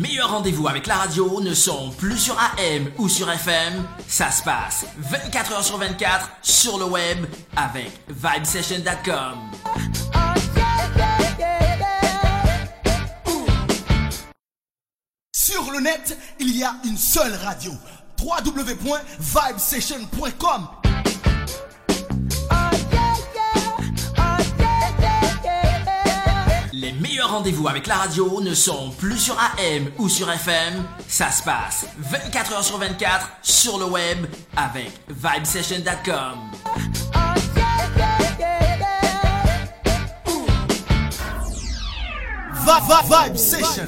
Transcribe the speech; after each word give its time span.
Meilleurs 0.00 0.30
rendez-vous 0.30 0.66
avec 0.68 0.86
la 0.86 0.94
radio 0.96 1.40
ne 1.40 1.54
sont 1.54 1.90
plus 1.90 2.18
sur 2.18 2.38
AM 2.38 2.88
ou 2.98 3.08
sur 3.08 3.28
FM. 3.30 3.84
Ça 4.06 4.30
se 4.30 4.44
passe 4.44 4.86
24 4.98 5.52
heures 5.52 5.64
sur 5.64 5.78
24 5.78 6.30
sur 6.40 6.78
le 6.78 6.84
web 6.84 7.26
avec 7.56 7.90
vibesession.com. 8.08 9.38
Sur 15.32 15.72
le 15.72 15.80
net, 15.80 16.16
il 16.38 16.56
y 16.56 16.62
a 16.62 16.76
une 16.84 16.96
seule 16.96 17.34
radio. 17.34 17.72
www.vibesession.com 18.20 20.68
Les 26.80 26.92
meilleurs 26.92 27.30
rendez-vous 27.32 27.66
avec 27.66 27.88
la 27.88 27.96
radio 27.96 28.40
ne 28.40 28.54
sont 28.54 28.90
plus 28.98 29.18
sur 29.18 29.36
AM 29.36 29.90
ou 29.98 30.08
sur 30.08 30.30
FM. 30.30 30.84
Ça 31.08 31.28
se 31.32 31.42
passe 31.42 31.86
24 31.98 32.52
heures 32.52 32.62
sur 32.62 32.78
24 32.78 33.28
sur 33.42 33.78
le 33.78 33.86
web 33.86 34.26
avec 34.56 34.92
vibesession.com. 35.08 36.38
Va, 42.64 42.80
va, 42.86 43.24
Vibe 43.24 43.36
Session. 43.36 43.86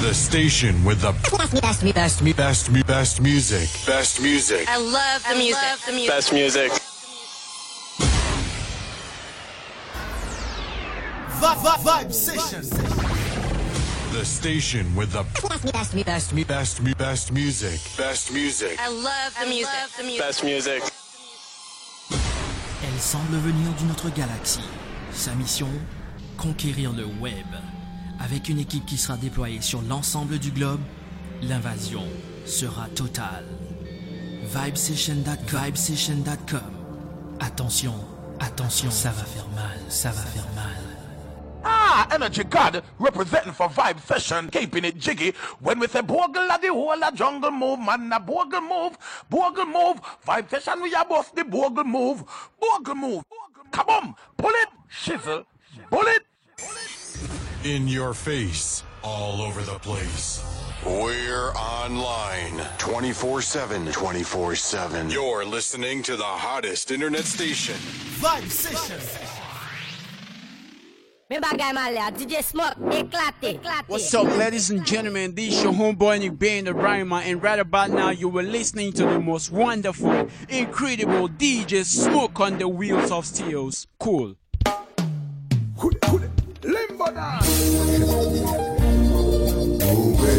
The 0.00 0.14
station 0.14 0.74
with 0.84 1.00
the 1.00 1.12
best, 1.36 1.60
best, 1.60 2.22
best, 2.22 2.36
best, 2.36 2.86
best 2.86 3.20
music. 3.20 3.68
Best 3.84 4.20
music. 4.20 4.68
I 4.68 4.76
love 4.76 5.24
the 5.28 5.34
music. 5.34 5.58
the 5.86 5.92
music. 5.92 6.08
Best 6.08 6.32
music. 6.32 6.91
Vibe 11.42 12.12
Session. 12.12 12.62
The 14.12 14.24
station 14.24 14.94
with 14.94 15.10
the 15.10 15.24
best, 15.48 15.72
best, 15.72 16.06
best, 16.06 16.46
best, 16.46 16.98
best 16.98 17.32
music. 17.32 17.80
Best 17.96 18.32
music. 18.32 18.78
I 18.78 18.88
love 18.88 19.34
the 19.40 19.46
music. 19.46 19.68
the 19.98 20.04
music. 20.04 20.20
Best 20.20 20.44
music. 20.44 20.82
Elle 22.84 23.00
semble 23.00 23.36
venir 23.38 23.72
d'une 23.78 23.90
autre 23.90 24.08
galaxie. 24.10 24.60
Sa 25.12 25.34
mission 25.34 25.68
Conquérir 26.36 26.92
le 26.92 27.06
web. 27.06 27.46
Avec 28.20 28.48
une 28.48 28.60
équipe 28.60 28.86
qui 28.86 28.96
sera 28.96 29.16
déployée 29.16 29.62
sur 29.62 29.82
l'ensemble 29.82 30.38
du 30.38 30.52
globe, 30.52 30.80
l'invasion 31.42 32.04
sera 32.46 32.86
totale. 32.94 33.46
Vibesession.com. 34.44 35.36
Vibesession.com. 35.48 36.60
Attention, 37.40 37.94
attention, 38.38 38.90
ça 38.92 39.10
va 39.10 39.24
faire 39.24 39.48
mal, 39.48 39.78
ça 39.88 40.10
va 40.10 40.22
faire 40.22 40.46
mal. 40.54 40.91
Ah, 41.64 42.08
Energy 42.12 42.44
God 42.44 42.82
representing 42.98 43.52
for 43.52 43.68
Vibe 43.68 44.00
Session, 44.00 44.50
keeping 44.50 44.84
it 44.84 44.98
jiggy. 44.98 45.32
When 45.60 45.78
we 45.78 45.86
say 45.86 46.00
Bogle 46.00 46.50
at 46.50 46.62
the 46.62 46.68
whole 46.68 47.02
a 47.02 47.12
jungle 47.12 47.50
move, 47.50 47.78
man, 47.80 48.12
a 48.12 48.20
Bogle 48.20 48.60
move, 48.60 48.96
Bogle 49.28 49.66
move. 49.66 50.00
Vibe 50.26 50.50
Session, 50.50 50.82
we 50.82 50.94
are 50.94 51.04
both 51.04 51.34
the 51.34 51.44
Bogle 51.44 51.84
move, 51.84 52.24
Bogle 52.60 52.94
move. 52.94 53.24
Come 53.70 53.88
on, 53.88 54.14
pull 54.36 54.50
it, 54.50 54.68
shizzle, 54.90 55.44
pull 55.90 56.06
it. 56.06 56.22
In 57.64 57.86
your 57.86 58.12
face. 58.14 58.82
All 59.04 59.42
over 59.42 59.62
the 59.62 59.78
place. 59.80 60.44
We're 60.84 61.52
online 61.52 62.60
24 62.78 63.42
7. 63.42 63.92
24 63.92 64.56
7. 64.56 65.10
You're 65.10 65.44
listening 65.44 66.02
to 66.04 66.16
the 66.16 66.24
hottest 66.24 66.90
internet 66.90 67.24
station. 67.24 67.76
Vibe 68.20 68.50
Session. 68.50 69.41
Me 71.32 71.38
bagay 71.40 71.72
man 71.72 71.94
la, 71.94 72.10
DJ 72.10 72.42
Smoke, 72.42 72.76
éclaté, 72.92 73.52
éclaté. 73.52 73.88
What's 73.88 74.12
up, 74.12 74.26
ladies 74.36 74.70
and 74.70 74.84
gentlemen? 74.86 75.34
This 75.34 75.54
is 75.54 75.62
your 75.62 75.72
homeboy 75.72 76.18
Nick 76.18 76.38
Bane 76.38 76.66
the 76.66 76.74
Rhymer, 76.74 77.22
and 77.24 77.42
right 77.42 77.58
about 77.58 77.88
now 77.88 78.10
you 78.10 78.28
are 78.36 78.42
listening 78.42 78.92
to 78.92 79.04
the 79.04 79.18
most 79.18 79.50
wonderful, 79.50 80.28
incredible 80.50 81.30
DJ 81.30 81.86
Smoke 81.86 82.38
on 82.38 82.58
the 82.58 82.68
wheels 82.68 83.10
of 83.10 83.24
steels. 83.24 83.86
Cool. 83.98 84.36
Limbo. 86.64 87.04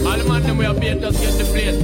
All 0.05 0.17
the 0.19 0.25
man 0.29 0.43
them 0.43 0.57
we 0.59 0.65
are 0.67 0.75
just 0.75 1.19
get 1.19 1.33
the 1.39 1.45
plate. 1.45 1.79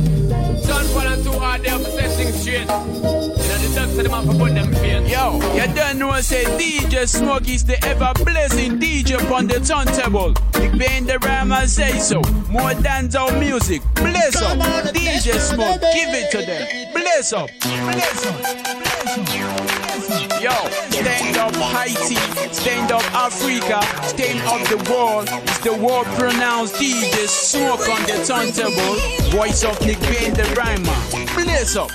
John 0.67 0.85
Paul 0.93 1.07
and 1.07 1.23
two 1.23 1.31
hard 1.31 1.63
there 1.63 1.79
for 1.79 1.89
setting 1.89 2.31
straight. 2.33 3.28
The 3.69 3.75
ducks 3.75 3.97
of 3.97 4.03
the 4.03 4.09
man 4.09 4.25
for 4.25 4.33
put 4.33 4.53
them 4.55 4.73
feet. 4.75 5.11
Yo, 5.11 5.39
you 5.53 5.73
don't 5.75 5.99
know 5.99 6.19
say 6.21 6.43
DJ 6.57 7.07
Smoke 7.07 7.47
is 7.47 7.63
the 7.63 7.77
ever 7.85 8.11
blazing 8.23 8.79
DJ 8.79 9.19
on 9.31 9.45
the 9.45 9.59
turntable. 9.59 10.33
Nick 10.59 10.77
Bane 10.77 11.05
the 11.05 11.19
Rhymer 11.19 11.67
say 11.67 11.99
so. 11.99 12.21
More 12.49 12.73
dancehall 12.81 13.39
music. 13.39 13.81
Blaze 13.95 14.41
up. 14.41 14.57
DJ 14.93 15.37
Smoke, 15.39 15.81
give 15.81 16.09
it 16.09 16.31
to 16.31 16.37
them. 16.39 16.93
Blaze 16.93 17.31
up. 17.31 17.49
Blaze 17.61 18.25
up. 18.25 18.41
Blaze 18.41 20.09
up. 20.09 20.41
Yo, 20.41 20.51
stand 20.89 21.37
up 21.37 21.55
Haiti, 21.55 22.15
stand 22.51 22.91
up 22.91 23.03
Africa, 23.13 23.81
stand 24.07 24.39
up 24.47 24.67
the 24.67 24.91
world. 24.91 25.27
It's 25.43 25.59
the 25.59 25.75
world 25.75 26.07
pronounced 26.17 26.75
DJ 26.75 27.27
Smoke 27.27 27.87
on 27.87 28.01
the 28.03 28.23
turntable. 28.25 28.95
Voice 29.29 29.63
of 29.63 29.79
Nick 29.85 29.99
Bane 30.01 30.33
the 30.33 30.45
Rhymer. 30.57 31.35
Blaze 31.35 31.77
up. 31.77 31.91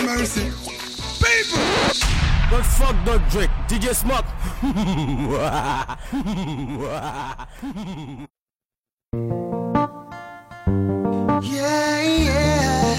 Have 0.00 0.18
mercy. 0.18 0.44
People. 1.20 1.60
But 2.50 2.64
fuck 2.64 2.96
the 3.04 3.18
Drake, 3.30 3.50
DJ 3.68 3.94
Smoke. 3.94 4.24
Yeah, 11.42 12.00
yeah. 12.02 12.94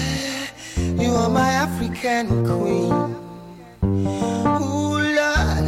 You 1.02 1.10
are 1.14 1.28
my 1.28 1.50
African 1.50 2.28
queen. 2.46 2.92
Ooh, 3.82 4.98
Lord, 5.18 5.66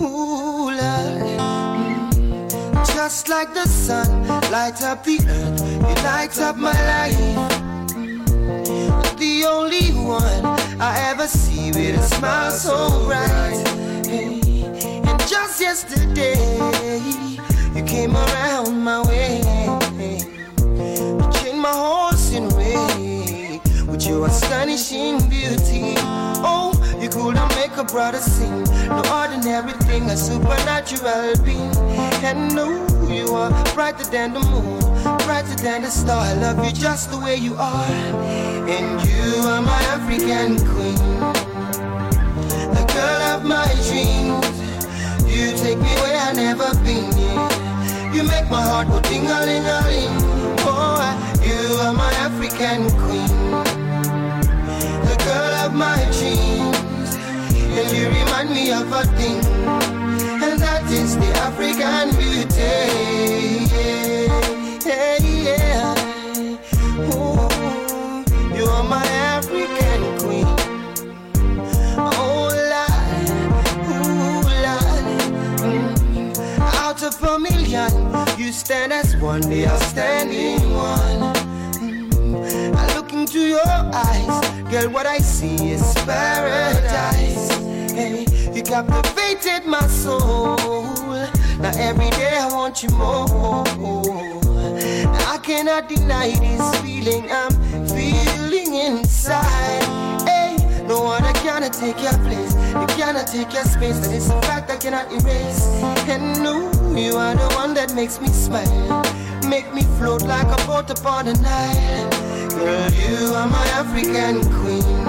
ooh, 0.00 0.70
Lord. 0.70 1.30
Just 2.86 3.28
like 3.28 3.52
the 3.54 3.66
sun, 3.66 4.28
light 4.52 4.80
up 4.82 5.02
the 5.04 5.18
earth. 5.28 5.60
You 5.88 5.94
light 6.04 6.38
up 6.38 6.56
my 6.56 6.72
life. 6.72 7.60
The 9.16 9.44
only 9.48 9.92
one 9.92 10.44
I 10.80 11.10
ever 11.10 11.26
see 11.26 11.70
with 11.72 11.98
a 11.98 12.02
smile 12.02 12.50
so 12.50 13.04
bright. 13.06 13.62
Hey. 14.06 14.40
And 15.06 15.20
just 15.28 15.60
yesterday, 15.60 16.36
you 17.74 17.84
came 17.84 18.16
around 18.16 18.82
my 18.82 19.02
way. 19.06 19.40
You 20.80 21.20
changed 21.32 21.58
my 21.58 21.72
horse 21.72 22.32
in 22.32 22.48
way 22.56 23.60
with 23.86 24.06
your 24.06 24.26
astonishing 24.26 25.28
beauty. 25.28 25.94
Oh, 26.42 26.72
you 27.00 27.08
could 27.08 27.34
not 27.34 27.54
make 27.56 27.76
a 27.76 27.84
brother 27.84 28.18
sing. 28.18 28.64
No 28.88 29.02
ordinary 29.12 29.72
thing, 29.84 30.04
a 30.04 30.16
supernatural 30.16 31.36
being. 31.44 31.76
And 32.24 32.54
no, 32.54 32.68
you 33.08 33.34
are 33.34 33.50
brighter 33.74 34.04
than 34.04 34.32
the 34.32 34.40
moon, 34.40 34.80
brighter 35.30 35.62
than 35.62 35.82
the 35.82 35.90
star. 35.90 36.18
I 36.18 36.34
love 36.34 36.58
you 36.64 36.72
just 36.72 37.12
the 37.12 37.18
way 37.18 37.36
you 37.36 37.54
are. 37.54 37.84
And 38.74 38.88
you 39.08 39.26
are 39.52 39.62
my 39.62 39.82
African 39.96 40.58
queen, 40.70 41.02
the 42.76 42.84
girl 42.96 43.22
of 43.34 43.40
my 43.44 43.68
dreams. 43.86 44.54
You 45.32 45.44
take 45.62 45.78
me 45.86 45.92
where 46.02 46.18
I've 46.26 46.34
never 46.34 46.70
been. 46.86 47.08
Yeah. 47.16 48.14
You 48.14 48.22
make 48.24 48.50
my 48.50 48.62
heart 48.70 48.88
go 48.88 48.98
ding 49.08 49.26
a 49.36 49.38
ling 49.48 49.66
a 49.76 49.78
ling. 49.88 50.16
Oh, 50.66 50.98
you 51.46 51.60
are 51.84 51.94
my 52.04 52.12
African 52.26 52.80
queen, 53.02 53.34
the 55.08 55.16
girl 55.28 55.54
of 55.64 55.72
my 55.86 55.98
dreams. 56.18 57.10
And 57.78 57.88
you 57.96 58.06
remind 58.18 58.50
me 58.50 58.72
of 58.72 58.90
a 59.00 59.04
thing, 59.18 59.38
and 60.44 60.56
that 60.64 60.84
is 60.90 61.16
the 61.22 61.30
African 61.46 62.06
beauty. 62.18 62.74
Yeah, 63.70 64.49
yeah, 64.90 65.18
yeah. 65.22 65.94
Ooh, 67.14 68.56
you 68.56 68.64
are 68.64 68.84
my 68.84 69.04
African 69.36 70.00
queen. 70.18 70.46
Oh, 71.96 72.50
Lord, 72.72 73.28
ooh, 73.94 74.42
Lord. 74.66 75.04
Mm. 75.62 76.58
Out 76.58 77.02
of 77.02 77.22
a 77.22 77.38
million, 77.38 77.92
you 78.38 78.52
stand 78.52 78.92
as 78.92 79.16
one, 79.16 79.42
the 79.42 79.66
outstanding 79.68 80.74
one. 80.74 81.34
Mm. 81.78 82.74
I 82.74 82.94
look 82.96 83.12
into 83.12 83.40
your 83.40 83.66
eyes, 83.66 84.70
girl, 84.70 84.90
what 84.90 85.06
I 85.06 85.18
see 85.18 85.72
is 85.72 85.94
paradise. 86.04 87.50
Hey, 87.92 88.26
you 88.52 88.62
captivated 88.62 89.66
my 89.66 89.86
soul. 89.86 90.56
Now 91.60 91.72
every 91.76 92.10
day 92.10 92.38
I 92.38 92.48
want 92.52 92.82
you 92.82 92.90
more. 92.90 94.29
I 95.30 95.38
cannot 95.38 95.88
deny 95.88 96.30
this 96.30 96.80
feeling 96.80 97.30
I'm 97.30 97.52
feeling 97.86 98.74
inside. 98.74 100.26
Hey, 100.26 100.56
no 100.88 101.02
one 101.02 101.22
can 101.34 101.62
take 101.70 102.02
your 102.02 102.18
place. 102.26 102.52
You 102.74 102.86
cannot 102.98 103.28
take 103.28 103.52
your 103.54 103.62
space, 103.62 104.00
that 104.00 104.10
is 104.12 104.28
a 104.28 104.42
fact 104.42 104.72
I 104.72 104.76
cannot 104.76 105.06
erase. 105.12 105.66
And 106.10 106.42
no, 106.42 106.66
you 106.96 107.14
are 107.14 107.36
the 107.36 107.48
one 107.54 107.74
that 107.74 107.94
makes 107.94 108.20
me 108.20 108.26
smile. 108.26 109.04
Make 109.48 109.72
me 109.72 109.82
float 110.02 110.22
like 110.22 110.48
a 110.48 110.66
boat 110.66 110.90
upon 110.90 111.26
the 111.26 111.34
Nile. 111.34 112.10
Girl, 112.50 112.90
you 112.90 113.32
are 113.32 113.46
my 113.46 113.66
African 113.78 114.42
queen. 114.58 115.04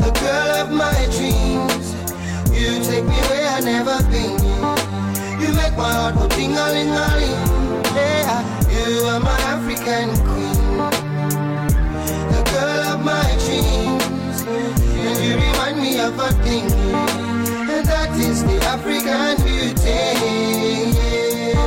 The 0.00 0.12
girl 0.16 0.50
of 0.64 0.70
my 0.72 0.96
dreams. 1.12 1.92
You 2.56 2.82
take 2.88 3.04
me 3.04 3.20
where 3.28 3.50
I've 3.52 3.64
never 3.66 4.02
been. 4.08 4.40
You 5.42 5.52
make 5.60 5.76
my 5.76 5.92
heart 5.92 6.14
go 6.14 6.26
ting-a-ling-a-ling. 6.28 7.52
Yeah, 7.52 7.61
you 8.72 9.04
are 9.06 9.20
my 9.20 9.38
African 9.54 10.08
queen. 10.26 10.78
The 12.32 12.42
girl 12.52 12.82
of 12.94 13.00
my 13.04 13.28
dreams. 13.44 14.42
And 14.46 15.18
you 15.24 15.34
remind 15.36 15.76
me 15.80 16.00
of 16.00 16.18
a 16.18 16.32
thing. 16.44 16.70
And 17.70 17.86
that 17.86 18.10
is 18.18 18.42
the 18.44 18.56
African 18.64 19.36
beauty. 19.44 19.92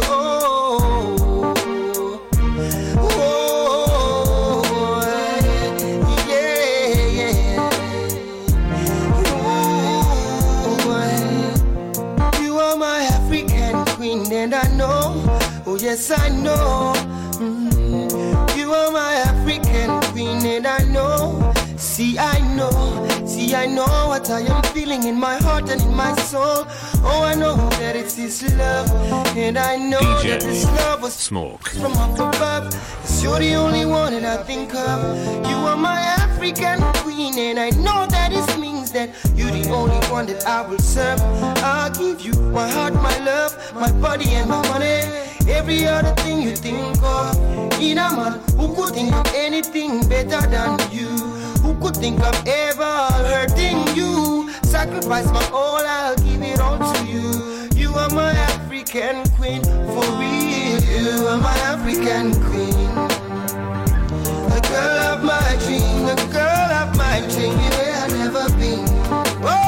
Oh, 0.08 1.54
oh, 2.98 3.02
yeah, 6.28 7.70
you 12.42 12.58
are 12.58 12.76
my 12.78 13.00
African 13.18 13.86
queen, 13.96 14.32
and 14.32 14.54
I 14.54 14.68
know, 14.76 15.24
oh 15.66 15.78
yes, 15.80 16.12
I 16.12 16.30
know. 16.30 16.95
See, 21.96 22.20
I 22.20 22.40
know, 22.58 22.72
see, 23.26 23.56
I 23.56 23.68
know 23.68 23.86
what 24.10 24.30
I 24.30 24.42
am 24.42 24.62
feeling 24.74 25.04
in 25.04 25.18
my 25.18 25.38
heart 25.38 25.70
and 25.70 25.82
in 25.82 25.94
my 25.96 26.14
soul. 26.16 26.68
Oh, 27.08 27.24
I 27.24 27.36
know 27.36 27.56
that 27.80 27.96
it's 27.96 28.18
His 28.18 28.44
love, 28.58 28.92
and 29.38 29.58
I 29.58 29.78
know 29.78 30.02
that 30.24 30.42
this 30.42 30.66
love 30.66 31.02
was 31.04 31.14
Smoke. 31.14 31.70
from 31.70 31.94
up 31.94 32.20
above. 32.20 32.74
Cause 33.00 33.24
you're 33.24 33.40
the 33.40 33.54
only 33.56 33.86
one 33.86 34.12
that 34.12 34.26
I 34.26 34.44
think 34.44 34.76
of. 34.76 35.00
You 35.48 35.56
are 35.56 35.78
my 35.78 35.98
African 36.20 36.82
queen, 37.02 37.40
and 37.40 37.58
I 37.58 37.70
know 37.70 38.06
that 38.08 38.34
it 38.34 38.60
means 38.60 38.92
that 38.92 39.12
you're 39.34 39.52
the 39.52 39.70
only 39.70 39.96
one 40.12 40.26
that 40.26 40.46
I 40.46 40.68
will 40.68 40.80
serve. 40.80 41.22
I'll 41.64 41.92
give 41.92 42.20
you 42.20 42.34
my 42.52 42.68
heart, 42.70 42.94
my 42.96 43.18
love, 43.20 43.56
my 43.74 43.90
body, 43.94 44.32
and 44.32 44.50
my 44.50 44.62
money. 44.68 45.00
Every 45.48 45.88
other 45.88 46.14
thing 46.24 46.42
you 46.42 46.58
think 46.58 47.02
of. 47.02 47.40
In 47.80 48.00
a 48.00 48.12
man 48.12 48.42
who 48.58 48.76
could 48.76 48.96
think 48.96 49.14
of 49.14 49.32
anything 49.34 50.06
better 50.10 50.46
than 50.46 50.78
you. 50.92 51.45
Who 51.66 51.74
could 51.82 51.98
think 51.98 52.20
of 52.20 52.48
ever 52.48 52.96
hurting 53.26 53.96
you? 53.96 54.52
Sacrifice 54.62 55.26
my 55.32 55.44
all, 55.52 55.82
I'll 55.84 56.16
give 56.18 56.44
it 56.44 56.60
all 56.60 56.78
to 56.78 57.06
you. 57.08 57.68
You 57.74 57.92
are 57.96 58.10
my 58.12 58.30
African 58.54 59.28
queen, 59.32 59.64
for 59.64 60.06
real. 60.22 60.78
You 60.94 61.26
are 61.26 61.40
my 61.40 61.58
African 61.74 62.34
queen. 62.46 62.94
The 64.54 64.62
girl 64.70 64.98
of 65.10 65.24
my 65.24 65.50
dream, 65.66 66.06
the 66.06 66.16
girl 66.32 66.70
of 66.82 66.96
my 66.98 67.22
dream, 67.34 67.58
yeah, 67.58 68.04
I've 68.04 68.14
never 68.14 68.48
been. 68.60 68.86
Oh, 69.44 69.65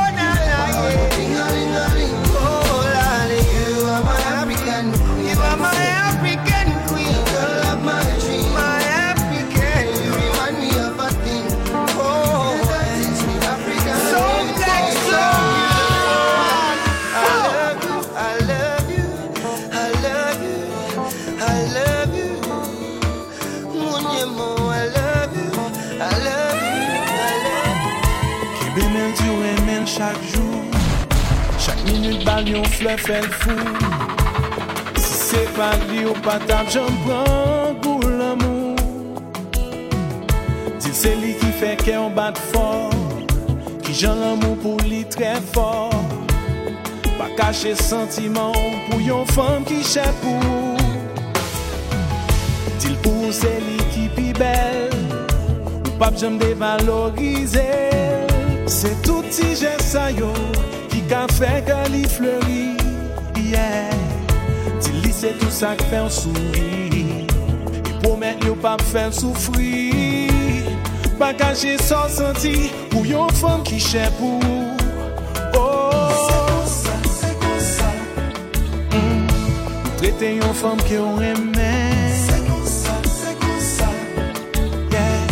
chak 29.97 30.17
jou 30.33 30.61
Chak 31.57 31.79
minute 31.89 32.23
bal 32.25 32.45
yon 32.47 32.65
fle 32.77 32.93
fel 33.01 33.25
fou. 33.41 33.57
Si 35.01 35.15
se 35.23 35.41
pa 35.57 35.71
li 35.89 36.05
ou 36.05 36.15
patab 36.25 36.69
Jom 36.73 36.99
pran 37.05 37.79
pou 37.81 38.11
l'amou 38.19 38.75
Dil 40.77 40.93
se 41.01 41.15
li 41.23 41.33
ki 41.41 41.51
fe 41.61 41.73
ke 41.81 41.95
yon 41.95 42.13
bat 42.17 42.37
for 42.51 42.93
Ki 43.81 43.97
jan 44.03 44.21
l'amou 44.21 44.59
pou 44.61 44.77
li 44.85 45.03
tre 45.17 45.33
for 45.55 45.93
Pa 47.17 47.31
kache 47.39 47.73
sentiman 47.81 48.53
pou 48.89 49.01
yon 49.01 49.25
fam 49.33 49.65
ki 49.65 49.81
chep 49.81 50.25
ou 50.29 50.77
Dil 52.77 52.97
pou 53.01 53.33
se 53.33 53.57
li 53.65 53.79
ki 53.95 54.09
pi 54.13 54.31
bel 54.37 54.93
Ou 55.81 55.97
pap 55.97 56.21
jom 56.21 56.37
devalorize 56.41 57.96
Se 58.67 58.87
tout 59.01 59.23
touti 59.23 59.55
jesa 59.55 60.09
yo 60.11 60.33
Ki 60.91 60.99
ka 61.07 61.23
fe 61.31 61.61
ke 61.63 61.77
li 61.93 62.03
fleuri 62.11 62.75
yeah. 63.39 63.93
Ti 64.83 64.91
li 65.05 65.13
se 65.15 65.31
tout 65.39 65.53
sa 65.55 65.71
k 65.79 65.87
fe 65.87 66.01
an 66.03 66.11
souri 66.11 67.05
I 67.87 67.93
promet 68.03 68.43
yo 68.43 68.55
pa 68.59 68.75
fe 68.91 69.07
an 69.07 69.15
soufri. 69.15 70.27
Pa 71.17 71.31
kaje 71.33 71.77
son 71.79 72.11
senti 72.11 72.69
Pou 72.91 73.07
yon 73.07 73.31
fom 73.39 73.63
ki 73.63 73.79
che 73.79 74.03
pou. 74.19 74.37
Oh. 75.55 76.63
Trete 79.97 80.35
yon 80.35 80.53
fom 80.59 80.77
ki 80.85 80.99
yon 80.99 81.17
reme. 81.23 81.73
Se 82.27 82.37
kon 82.45 82.63
sa, 82.69 82.95
se 83.15 83.33
kon 83.41 83.59
sa. 83.71 83.89
Yeah 84.93 85.25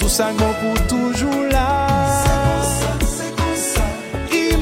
Tout 0.00 0.10
sa 0.10 0.32
kon 0.40 0.54
pou 0.60 0.86
toujou 0.90 1.48
la. 1.52 2.23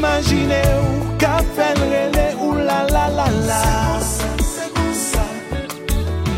imagine 0.02 0.58
ou 0.82 1.14
ka 1.16 1.38
fel 1.54 1.78
rele 1.78 2.34
ou 2.42 2.54
la 2.58 2.82
la 2.90 3.06
la 3.08 3.26
la. 3.46 3.62
Se 4.02 4.66
kon 4.74 4.94
sa, 4.98 5.26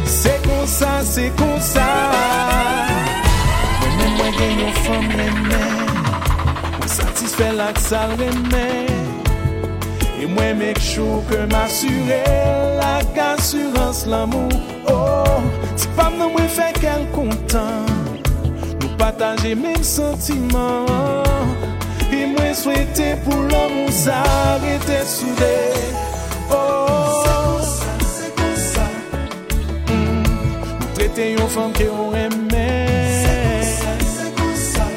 se 0.05 0.35
kon 0.45 0.67
sa, 0.67 0.91
se 1.05 1.25
kon 1.39 1.57
sa 1.61 1.87
Mwen 3.81 3.95
mwen 3.97 4.13
mwen 4.19 4.37
gen 4.37 4.61
yon 4.61 4.77
fom 4.85 5.09
reme. 5.17 5.63
Mwen 6.77 6.93
satisfe 6.93 7.49
lak 7.57 7.81
sal 7.81 8.13
reme. 8.21 8.69
E 10.21 10.29
mwen 10.29 10.61
mek 10.61 10.79
chou 10.85 11.25
ke 11.31 11.41
m'assure 11.49 12.21
Lak 12.81 13.17
assurance 13.33 14.05
l'amou 14.09 14.49
Oh, 14.93 15.41
ti 15.73 15.89
pam 15.97 16.21
nan 16.21 16.37
mwen 16.37 16.53
fek 16.53 16.83
kel 16.85 17.09
kontan. 17.17 17.89
Nou 18.77 18.97
pataje 19.01 19.57
men 19.57 19.81
sentiman. 19.81 21.24
souwete 22.55 23.17
pou 23.25 23.43
l'an 23.51 23.69
mou 23.75 23.91
zarete 23.91 24.99
soude 25.07 25.55
Oh, 26.51 27.25
se 27.25 27.35
kon 27.43 27.65
sa, 27.73 27.93
se 28.15 28.31
kon 28.39 28.55
sa 28.63 28.87
Mou 29.91 30.91
trete 30.95 31.31
yon 31.35 31.51
fam 31.51 31.75
ke 31.75 31.89
yon 31.89 32.15
eme 32.21 32.67
Se 33.25 33.35
kon 33.51 33.67
sa, 33.73 33.93
se 34.15 34.31
kon 34.39 34.57
sa 34.63 34.89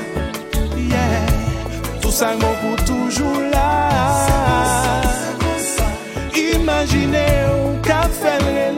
Yeah, 0.77 1.27
tout 2.01 2.13
sa 2.13 2.33
moun 2.37 2.57
pou 2.61 2.85
toujou 2.85 3.49
la 3.53 3.69
Se 4.23 4.37
kon 4.37 4.57
sa, 4.61 5.13
se 5.21 5.31
kon 5.43 5.61
sa 5.73 5.91
Imagine 6.47 7.25
ou 7.55 7.77
ka 7.87 8.03
felre 8.21 8.76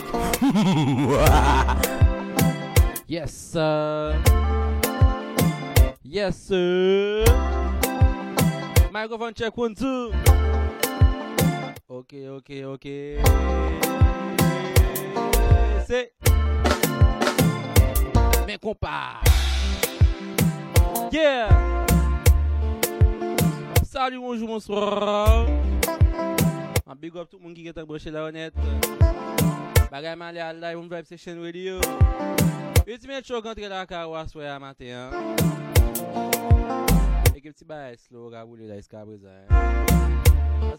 up. 0.00 1.86
yes, 3.06 3.32
sir. 3.32 4.22
Yes, 6.02 6.36
sir. 6.36 7.24
Microphone 8.92 9.34
check 9.34 9.56
one, 9.56 9.74
two. 9.74 10.12
Okay, 11.88 12.28
okay, 12.28 12.64
okay. 12.64 13.22
C'est. 15.86 16.12
Mes 18.46 18.58
compas. 18.58 19.20
Yeah. 21.12 21.86
Salut, 23.84 24.18
bonjour, 24.18 24.48
bonsoir. 24.48 25.46
Un 26.86 26.94
big 26.96 27.16
up 27.16 27.28
tout 27.30 27.38
le 27.38 27.44
monde 27.44 27.54
qui 27.54 27.66
est 27.66 27.78
à 27.78 27.84
brocher 27.84 28.10
la 28.10 28.24
honnête. 28.24 28.54
Bagay 29.90 30.14
man 30.14 30.30
li 30.34 30.38
al 30.38 30.54
live 30.62 30.78
on 30.78 30.88
Vibe 30.88 31.04
Station 31.04 31.42
Radio. 31.42 31.80
Ultimate 32.86 33.26
Show 33.26 33.42
kontre 33.42 33.66
la 33.68 33.82
ka 33.90 34.06
waswe 34.06 34.46
a 34.46 34.54
maten. 34.62 35.10
Ekip 37.34 37.56
ti 37.58 37.66
bay 37.66 37.96
slow 37.98 38.30
ka 38.30 38.44
boule 38.46 38.70
la 38.70 38.78
iska 38.78 39.02
brezan. 39.02 39.50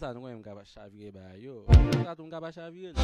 Sa 0.00 0.14
nou 0.16 0.32
em 0.32 0.40
kaba 0.40 0.64
chavire 0.64 1.12
bay 1.12 1.44
yo. 1.44 1.60
Sa 2.00 2.16
tou 2.16 2.24
kaba 2.32 2.48
chavire. 2.56 2.96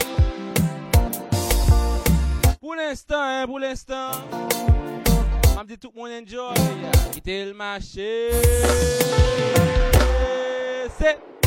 Pou 2.58 2.72
l'instant, 2.72 3.44
pou 3.44 3.58
l'instant. 3.60 4.16
Am 5.60 5.66
di 5.68 5.76
tout 5.76 5.92
moun 5.92 6.08
enjoy. 6.08 6.56
Ite 7.20 7.44
l'mache. 7.52 8.32
Se. 10.96 11.37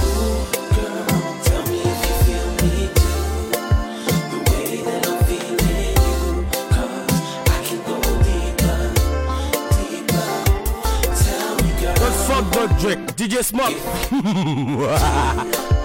Roderick, 12.61 12.99
DJ 13.15 13.41
Smoke. 13.41 13.75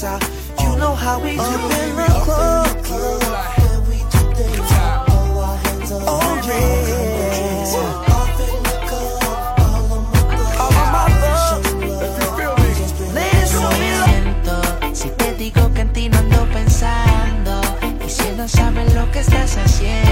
You 0.00 0.76
know 0.76 0.94
how 0.94 1.18
we 1.18 1.34
do. 1.34 1.40
Up 1.40 1.72
in 1.72 1.96
the 1.96 2.06
club, 2.22 2.68
Si 14.92 15.10
te 15.10 15.34
digo 15.34 15.74
que 15.74 15.80
en 15.80 15.92
ti 15.92 16.08
no 16.08 16.18
ando 16.18 16.46
pensando, 16.52 17.60
y 18.06 18.08
si 18.08 18.30
no 18.36 18.46
sabes 18.46 18.94
lo 18.94 19.10
que 19.10 19.18
estás 19.18 19.56
haciendo. 19.56 20.07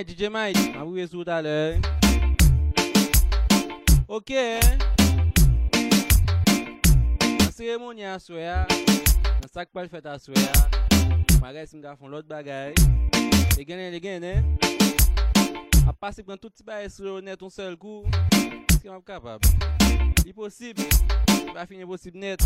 Mike, 0.00 0.16
DJ 0.16 0.30
Mike, 0.32 0.72
mabouye 0.72 1.04
sou 1.06 1.24
talè. 1.28 1.76
Ok, 4.08 4.30
nan 7.36 7.50
seremoni 7.52 8.06
aswe 8.08 8.40
ya, 8.40 8.64
nan 8.70 9.50
sakpal 9.52 9.90
fèt 9.92 10.08
aswe 10.08 10.40
ya, 10.40 10.54
magay 11.42 11.68
sim 11.68 11.82
ga 11.84 11.92
fon 12.00 12.08
lot 12.08 12.24
bagay, 12.24 12.72
le 13.58 13.66
genè, 13.68 13.90
le 13.92 14.00
genè, 14.00 14.32
ap 15.84 16.00
pasip 16.00 16.32
nan 16.32 16.40
tout 16.40 16.56
ti 16.56 16.64
bagay 16.64 16.88
sou 16.88 17.20
net 17.20 17.44
on 17.44 17.52
sel 17.52 17.76
kou, 17.76 18.00
eske 18.72 18.88
map 18.88 19.04
kapab. 19.04 19.44
Li 20.24 20.32
posib, 20.32 20.80
ba 21.52 21.68
fin 21.68 21.76
li 21.76 21.84
posib 21.84 22.16
net. 22.16 22.40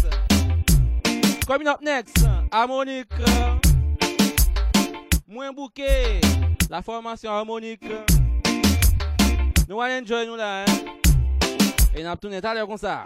Coming 1.46 1.70
up 1.70 1.86
next, 1.86 2.18
Harmonic, 2.50 3.14
Mwen 5.30 5.54
Bouke, 5.54 6.18
La 6.70 6.82
formation 6.82 7.30
harmonique. 7.30 7.84
Nous 9.68 9.80
allons 9.80 10.02
enjoy 10.02 10.26
nous 10.26 10.36
là. 10.36 10.62
Hein? 10.62 10.72
Et 11.94 12.02
nous 12.02 12.08
allons 12.08 12.54
l'heure 12.54 12.66
comme 12.66 12.76
ça. 12.76 13.04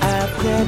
Après 0.00 0.64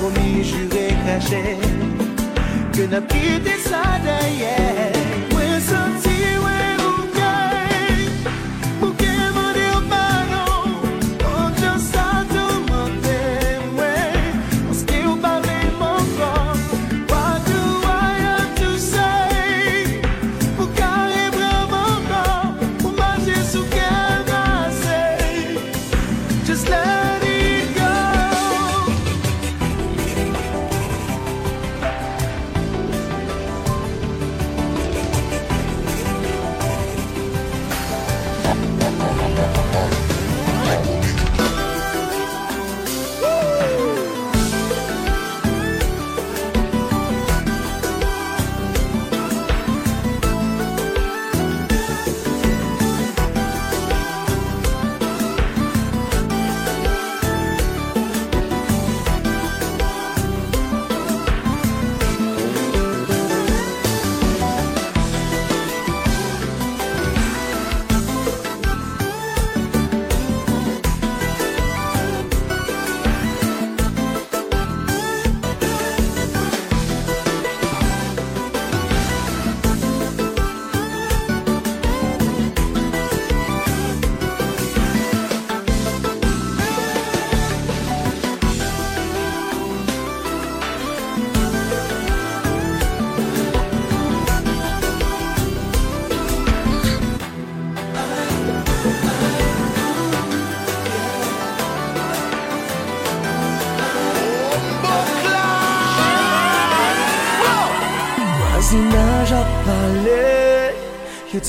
promis, 0.00 0.44
juré, 0.44 0.88
caché 1.04 1.56
Que 2.72 2.82
n'a 2.86 3.00
quitté 3.02 3.56
ça 3.58 3.82
derrière 4.02 4.99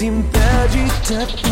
Yo 0.02 0.10
di 0.72 1.51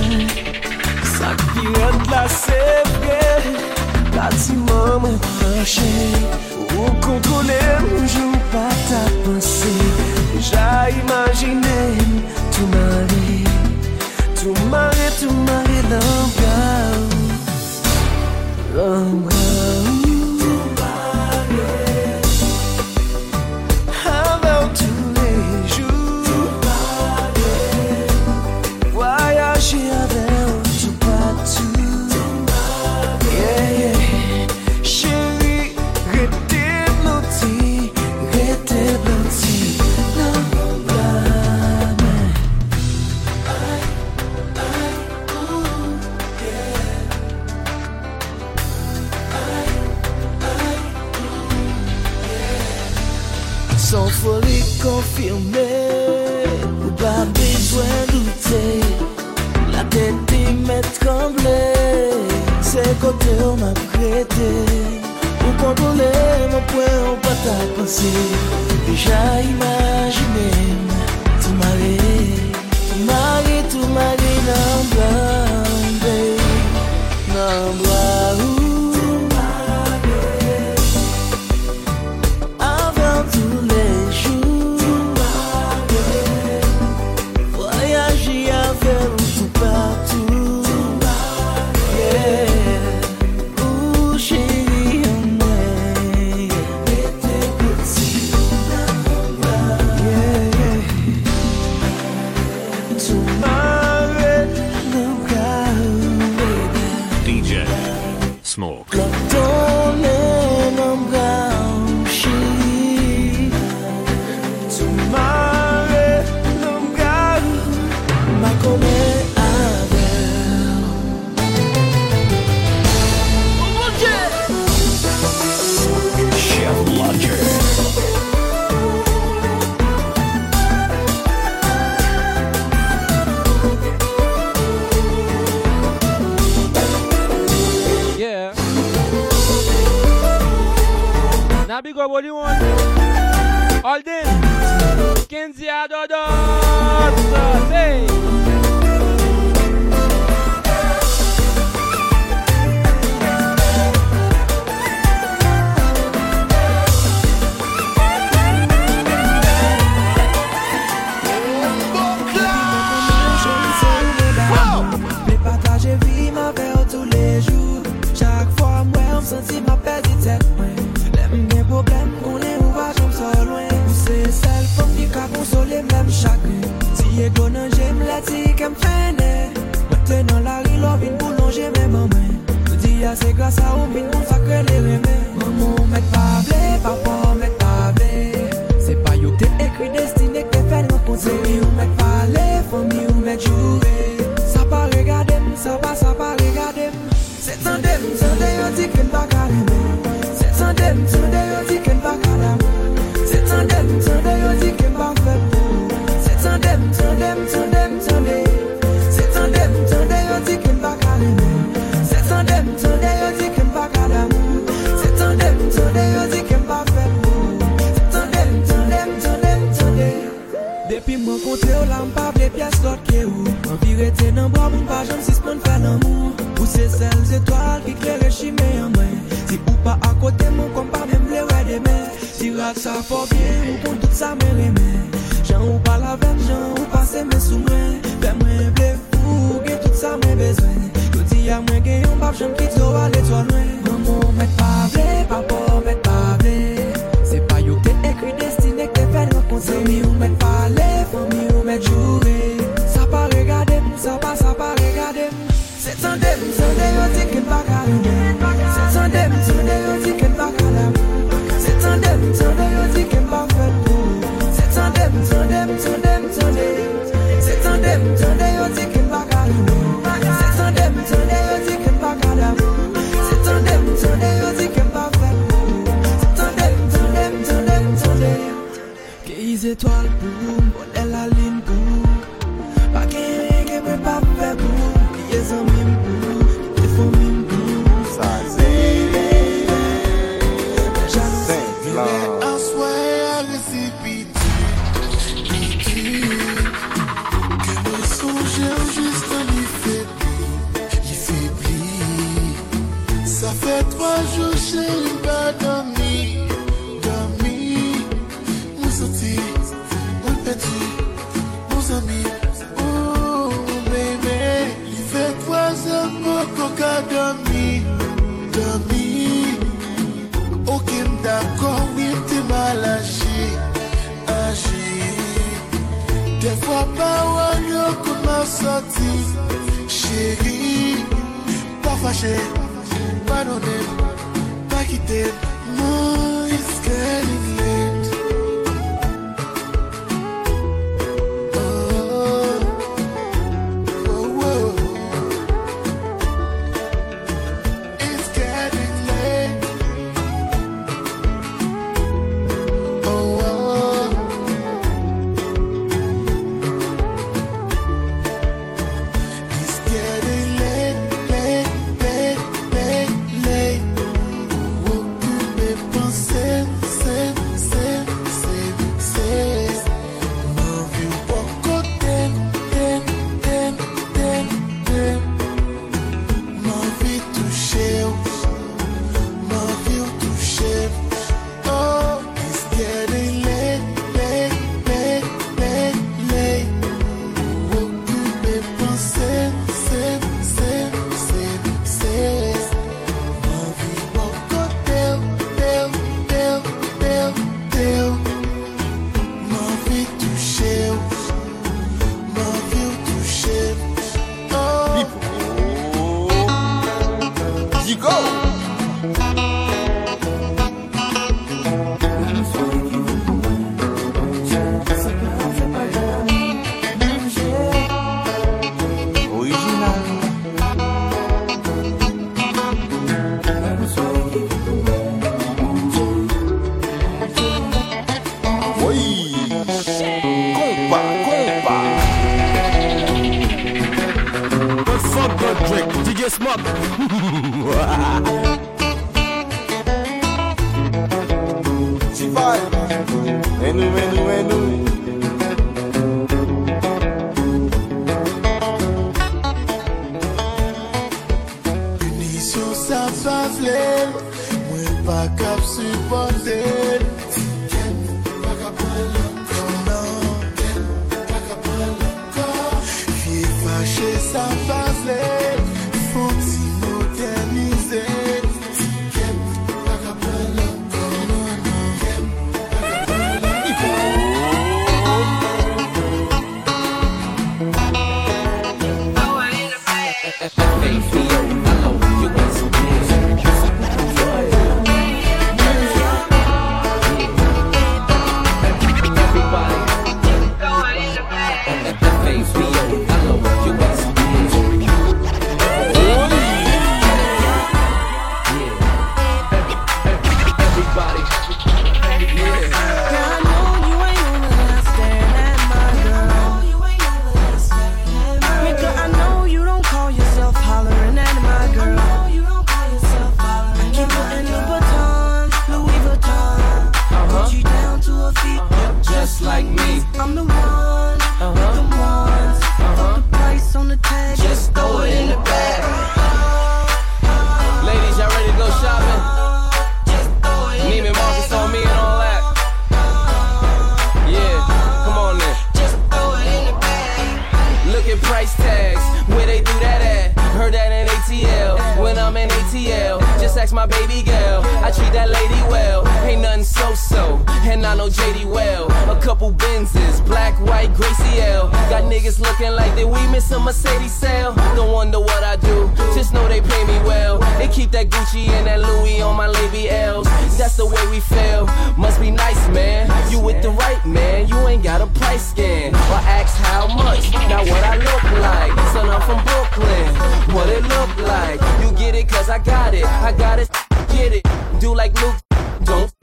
I 547.89 547.95
know 547.95 548.08
JD 548.08 548.45
well. 548.45 548.86
A 549.10 549.19
couple 549.19 549.52
Benzes, 549.52 550.23
black, 550.23 550.54
white, 550.62 550.93
Gracie 550.93 551.41
L. 551.41 551.69
Got 551.89 552.04
niggas 552.04 552.39
looking 552.39 552.73
like 552.73 552.93
they 552.93 553.04
we 553.04 553.19
miss 553.32 553.49
a 553.49 553.60
Mercedes 553.60 554.13
sale. 554.13 554.54
Don't 554.75 554.91
wonder 554.91 555.19
what 555.19 555.43
I 555.43 555.56
do, 555.56 555.89
just 556.13 556.32
know 556.32 556.47
they 556.47 556.62
pay 556.62 556.84
me 556.86 556.93
well. 557.10 557.39
They 557.58 557.67
keep 557.67 557.89
that 557.93 558.12
Gucci 558.12 558.47
and 558.49 558.67
that 558.67 558.80
Louis 558.82 559.23
on 559.23 559.36
my 559.36 559.47
labials. 559.47 560.25
That's 560.56 560.78
the 560.78 560.86
way 560.86 561.04
we 561.10 561.19
feel. 561.19 561.65
Must 561.97 562.21
be 562.21 562.30
nice, 562.30 562.62
man. 562.69 563.10
You 563.32 563.39
with 563.39 563.63
the 563.63 563.71
right 563.71 564.06
man, 564.06 564.47
you 564.47 564.56
ain't 564.67 564.84
got 564.84 565.02
a 565.02 565.08
price 565.08 565.49
scan. 565.49 565.95
Or 565.95 566.21
ask 566.30 566.58
how 566.58 566.86
much, 566.86 567.34
not 567.49 567.65
what 567.65 567.84
I 567.84 567.97
look 567.97 568.23
like. 568.38 568.71
Son, 568.93 569.10
I'm 569.10 569.21
from 569.25 569.43
Brooklyn. 569.49 570.06
What 570.54 570.69
it 570.69 570.84
look 570.84 571.28
like? 571.28 571.60
You 571.82 571.91
get 571.97 572.13
it, 572.13 572.30
cause 572.30 572.52
I 572.52 572.60
got 572.60 572.93
it. 572.93 573.04
I 573.04 573.32
got 573.32 573.58
it, 573.58 573.67
get 574.10 574.32
it. 574.32 574.45
Do 574.80 574.93
like 574.93 575.19
Luke, 575.19 575.38
don't 575.86 576.19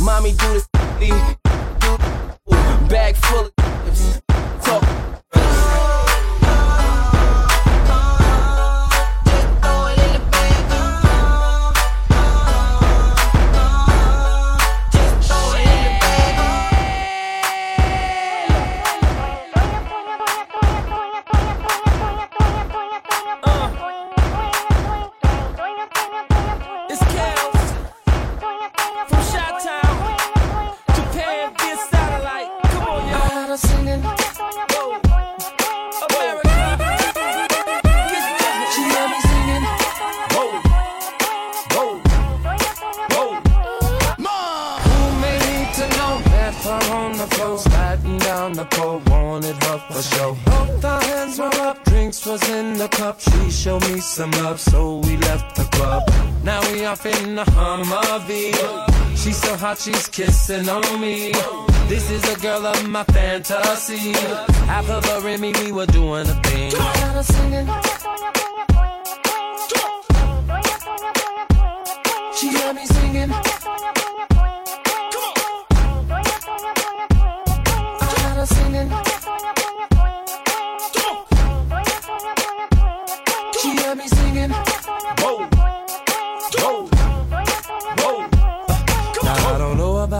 Mommy 0.00 0.32
do 0.32 0.52
this, 0.52 0.68
bag 2.88 3.16
full 3.16 3.50
of. 3.58 4.22
Talk 4.62 4.97
some 54.18 54.32
love, 54.32 54.58
so 54.58 54.96
we 54.96 55.16
left 55.18 55.54
the 55.54 55.62
club. 55.76 56.02
Now 56.42 56.60
we 56.72 56.84
off 56.84 57.06
in 57.06 57.36
the 57.36 57.44
Humvee. 57.44 58.52
She's 59.16 59.36
so 59.36 59.54
hot, 59.56 59.78
she's 59.78 60.08
kissing 60.08 60.68
on 60.68 61.00
me. 61.00 61.30
This 61.86 62.10
is 62.10 62.24
a 62.34 62.36
girl 62.40 62.66
of 62.66 62.88
my 62.88 63.04
fantasy. 63.04 64.12
Half 64.66 64.90
of 64.90 65.04
her 65.04 65.28
and 65.28 65.40
me, 65.40 65.52
we 65.62 65.70
were 65.70 65.86
doing 65.86 66.26
a 66.26 66.34
thing. 66.42 66.72
Singing. 67.22 67.66
She 72.34 72.52
got 72.52 72.74
me 72.74 72.86
singing. 72.86 73.30
I 78.40 78.44
singing. 78.46 79.07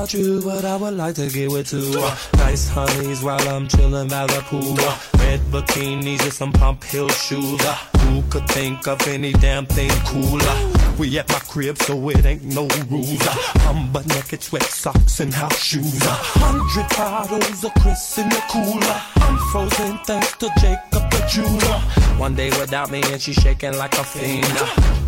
About 0.08 0.14
you, 0.14 0.40
but 0.42 0.64
I 0.64 0.76
would 0.76 0.94
like 0.94 1.14
to 1.16 1.28
get 1.28 1.50
with 1.50 1.68
two 1.68 1.92
nice 2.38 2.68
honeys 2.68 3.22
while 3.22 3.48
I'm 3.48 3.68
chilling 3.68 4.08
by 4.08 4.26
the 4.26 4.40
pool. 4.42 4.76
Red 5.20 5.40
bikinis 5.50 6.22
and 6.22 6.32
some 6.32 6.52
pump 6.52 6.84
hill 6.84 7.08
shoes. 7.08 7.60
Who 8.02 8.22
could 8.30 8.48
think 8.48 8.86
of 8.86 9.06
any 9.06 9.32
damn 9.32 9.66
thing 9.66 9.90
cooler? 10.06 10.72
We 10.98 11.18
at 11.18 11.28
my 11.28 11.38
crib, 11.40 11.78
so 11.78 12.08
it 12.10 12.24
ain't 12.24 12.44
no 12.44 12.66
rules. 12.88 13.26
I'm 13.66 13.92
butt 13.92 14.06
naked, 14.06 14.42
sweat 14.42 14.62
socks 14.62 15.20
and 15.20 15.32
house 15.32 15.58
shoes. 15.58 16.00
Uh, 16.02 16.08
Hundred 16.40 16.88
bottles 16.96 17.64
of 17.64 17.74
Chris 17.74 18.18
in 18.18 18.28
the 18.28 18.42
cooler. 18.50 19.00
I'm 19.16 19.38
frozen 19.50 19.98
thanks 20.04 20.36
to 20.38 20.50
Jacob 20.60 21.10
the 21.10 21.26
jeweler. 21.30 21.80
One 22.18 22.34
day 22.34 22.50
without 22.50 22.90
me 22.90 23.02
and 23.12 23.20
she 23.20 23.32
shaking 23.32 23.76
like 23.76 23.94
a 23.98 24.04
fiend. 24.04 24.46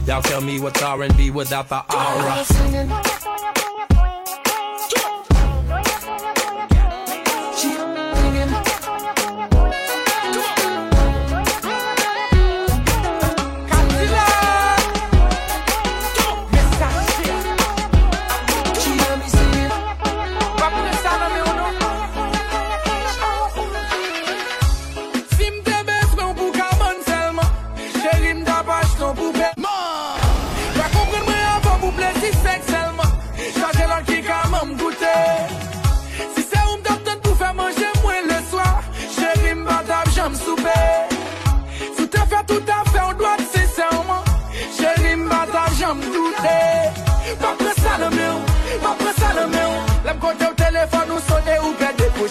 Y'all 0.07 0.23
tell 0.23 0.41
me 0.41 0.61
what's 0.61 0.83
R&B 0.83 1.31
without 1.31 1.69
the 1.69 1.81
aura. 1.95 3.60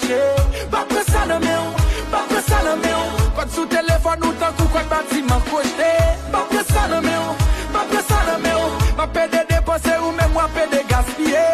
touche 0.09 0.69
Pa 0.71 0.85
pre 0.87 1.03
salome 1.11 1.45
ou, 1.45 2.11
pa 2.11 2.23
pre 2.29 2.41
salome 2.41 2.91
ou. 2.93 3.31
Kote 3.35 3.51
sou 3.51 3.65
telefon 3.65 4.25
ou 4.25 4.33
tan 4.33 4.53
kou 4.57 4.67
kote 4.73 4.89
bati 4.89 5.21
man 5.23 5.41
kote. 5.49 5.91
Pa 6.31 6.41
pre 6.49 6.63
salome 6.71 7.15
ou, 7.17 7.35
pa 7.73 7.85
pre 7.89 8.01
salome 8.07 8.53
ou. 8.55 8.95
Ma 8.97 9.07
pe 9.07 9.27
de 9.27 9.43
depose 9.49 9.93
ou 10.01 10.11
men 10.11 10.29
mwa 10.33 10.47
pe 10.53 10.67
de 10.71 10.83
gaspye. 10.89 11.45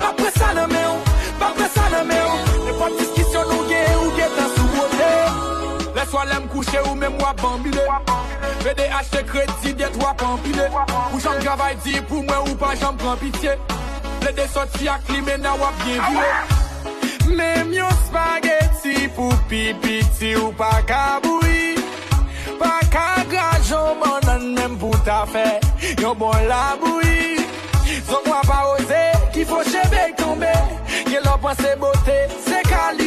Pa 0.00 0.12
pre 0.16 0.30
salome 0.38 0.82
ou, 0.90 0.98
pa 1.38 1.52
pre 1.56 1.68
salome 1.74 2.18
ou. 2.30 2.64
Ne 2.66 2.76
pati 2.80 3.08
skisyon 3.12 3.48
nou 3.50 3.68
ge 3.70 3.82
ou 4.00 4.10
ge 4.16 4.28
tan 4.36 4.50
sou 4.56 4.68
bote 4.74 5.12
Leswa 5.94 6.24
lem 6.30 6.48
kouche 6.48 6.80
ou 6.88 6.94
men 6.94 7.14
mwa 7.18 7.32
bambile. 7.42 7.86
Ve 8.64 8.74
de 8.74 8.88
achte 8.98 9.22
kredi 9.28 9.74
det 9.76 9.96
wap 10.00 10.22
anpile 10.24 10.70
Ou 11.12 11.20
jan 11.20 11.38
gravay 11.42 11.76
di 11.84 12.00
pou 12.08 12.24
mwen 12.24 12.48
ou 12.48 12.56
pa 12.56 12.72
jan 12.80 12.96
pran 12.96 13.18
pitiye 13.20 13.58
Le 14.24 14.32
de 14.32 14.48
soti 14.48 14.88
ak 14.88 15.12
li 15.12 15.20
men 15.20 15.44
na 15.44 15.52
wap 15.60 15.76
bien 15.84 16.00
vile. 16.08 16.73
Mem 17.28 17.72
yon 17.72 17.94
spageti 18.06 19.08
pou 19.16 19.32
pipiti 19.48 20.34
ou 20.36 20.52
pa 20.52 20.82
kaboui. 20.88 21.74
Pa 22.58 22.78
ka 22.92 23.24
grajon 23.30 23.98
banan 24.00 24.52
mem 24.54 24.76
pou 24.78 24.94
ta 25.06 25.24
fe 25.26 25.44
Yon 26.02 26.14
bon 26.18 26.36
laboui 26.48 27.40
Zon 28.06 28.22
mwa 28.28 28.42
pa 28.46 28.60
oze 28.74 29.02
ki 29.34 29.46
fo 29.48 29.62
chebe 29.70 30.06
tombe 30.20 30.52
Ye 31.10 31.22
lo 31.24 31.38
pan 31.42 31.56
se 31.62 31.74
bote 31.80 32.18
se 32.46 32.62
kali. 32.68 33.03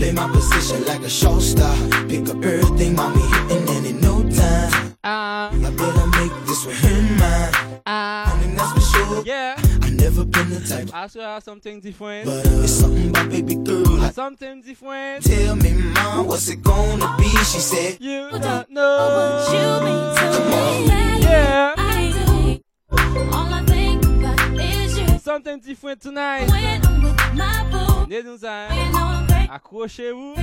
Play 0.00 0.12
my 0.12 0.26
position 0.32 0.82
like 0.86 1.02
a 1.02 1.10
show 1.10 1.38
star. 1.38 1.76
Pick 2.08 2.28
up 2.28 2.42
everything, 2.42 2.96
mommy 2.96 3.20
hitting, 3.20 3.68
and 3.68 3.86
in 3.86 4.00
no 4.00 4.22
time. 4.30 4.96
I 5.04 5.50
better 5.76 6.06
make 6.18 6.32
this 6.46 6.64
with 6.64 6.80
her 6.84 7.02
mine. 7.20 7.52
and 7.86 8.58
that's 8.58 8.72
for 8.72 8.80
sure. 8.80 9.22
Yeah. 9.26 9.60
I 9.82 9.90
never 9.90 10.24
been 10.24 10.48
the 10.50 10.60
type. 10.66 10.88
I 10.94 11.06
swear 11.06 11.28
I 11.28 11.34
have 11.34 11.42
something 11.42 11.80
different. 11.80 12.24
But 12.26 12.46
uh, 12.46 12.62
it's 12.64 12.72
something 12.72 13.10
about 13.10 13.28
baby 13.28 13.56
girl. 13.56 14.00
I 14.00 14.10
Something 14.10 14.62
different. 14.62 15.24
Tell 15.24 15.56
me, 15.56 15.72
mom, 15.72 16.26
what's 16.26 16.48
it 16.48 16.62
gonna 16.62 17.14
be? 17.18 17.28
She 17.28 17.60
said, 17.60 17.98
You 18.00 18.30
don't 18.30 18.70
know 18.70 18.96
what 19.16 19.52
you 19.52 19.66
mean 19.86 20.14
to 20.32 20.40
me. 20.50 20.62
Yeah. 21.22 21.74
Something 25.18 25.60
different 25.60 26.00
tonight. 26.00 26.48
Ne 28.08 28.22
nous 28.24 28.44
a 28.44 28.68
accrochez-vous. 29.50 30.34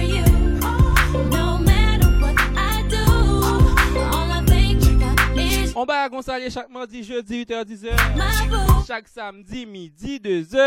On 5.75 5.85
va 5.85 6.09
conseiller 6.09 6.49
chaque 6.49 6.69
mardi, 6.69 7.03
jeudi, 7.03 7.45
8h, 7.45 7.65
10h. 7.65 8.87
Chaque 8.87 9.07
samedi, 9.07 9.65
midi, 9.65 10.19
2h. 10.19 10.57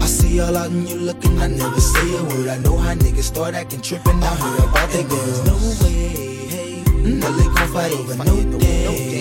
I 0.00 0.06
see 0.06 0.40
all 0.40 0.56
out 0.56 0.70
and 0.70 0.88
you 0.88 0.96
looking, 0.96 1.38
I 1.38 1.48
never 1.48 1.80
say 1.80 2.16
a 2.16 2.22
word. 2.24 2.48
I 2.48 2.58
know 2.58 2.78
how 2.78 2.94
niggas 2.94 3.24
start 3.24 3.54
acting 3.54 3.82
trippin'. 3.82 4.22
I 4.22 4.26
heard 4.26 4.58
about 4.60 4.90
that 4.90 5.08
girls. 5.08 5.44
No 5.46 5.54
way, 5.84 5.92
hey. 6.48 6.82
But 7.20 7.36
they 7.36 7.44
gon' 7.44 7.68
fight 7.68 7.92
over 7.92 8.16
no 8.24 8.58
day. 8.58 9.11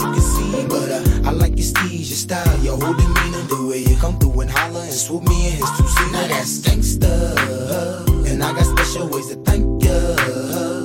You 0.00 0.12
can 0.12 0.20
see, 0.22 0.66
but 0.66 0.90
uh, 0.90 1.28
I 1.28 1.30
like 1.32 1.58
your 1.58 1.66
steez, 1.66 2.08
your 2.08 2.16
style, 2.16 2.58
your 2.64 2.78
whole 2.80 2.94
demeanor, 2.94 3.42
the 3.52 3.66
way 3.68 3.78
you 3.84 3.96
come 3.96 4.18
through 4.18 4.40
and 4.40 4.50
holler 4.50 4.80
and 4.80 4.92
swoop 4.92 5.24
me 5.24 5.48
in 5.48 5.52
his 5.60 5.70
two 5.76 5.86
seater. 5.86 6.26
That's 6.28 6.58
gangsta, 6.60 8.26
and 8.26 8.42
I 8.42 8.52
got 8.54 8.64
special 8.64 9.08
ways 9.08 9.28
to 9.28 9.36
thank 9.44 9.84
ya. 9.84 9.92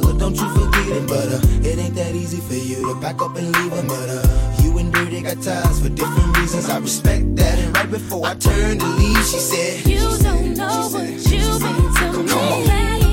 But 0.04 0.18
don't 0.20 0.36
you 0.36 0.50
forget 0.50 0.88
it, 0.98 1.08
but 1.08 1.32
uh, 1.32 1.40
it 1.64 1.80
ain't 1.80 1.96
that 1.96 2.14
easy 2.14 2.42
for 2.42 2.56
you 2.56 2.94
to 2.94 3.00
back 3.00 3.22
up 3.22 3.38
and 3.38 3.56
leave 3.56 3.72
him, 3.72 3.88
but 3.88 4.10
uh, 4.10 4.62
you 4.62 4.78
and 4.80 4.92
Dirty 4.94 5.22
got 5.22 5.42
ties 5.42 5.80
for 5.80 5.88
different 5.88 6.38
reasons. 6.38 6.70
I 6.70 6.80
respect 6.80 7.38
that, 7.38 7.58
and 7.58 7.74
right 7.74 7.90
before 7.90 8.28
I 8.28 8.36
turned 8.36 8.82
to 8.82 8.88
leave, 9.00 9.26
she 9.26 9.40
said, 9.40 9.88
You 9.88 10.00
don't 10.22 10.58
know 10.58 10.90
what 10.92 11.08
you've 11.08 11.62
been 11.62 12.28
to 12.28 13.00
me. 13.00 13.05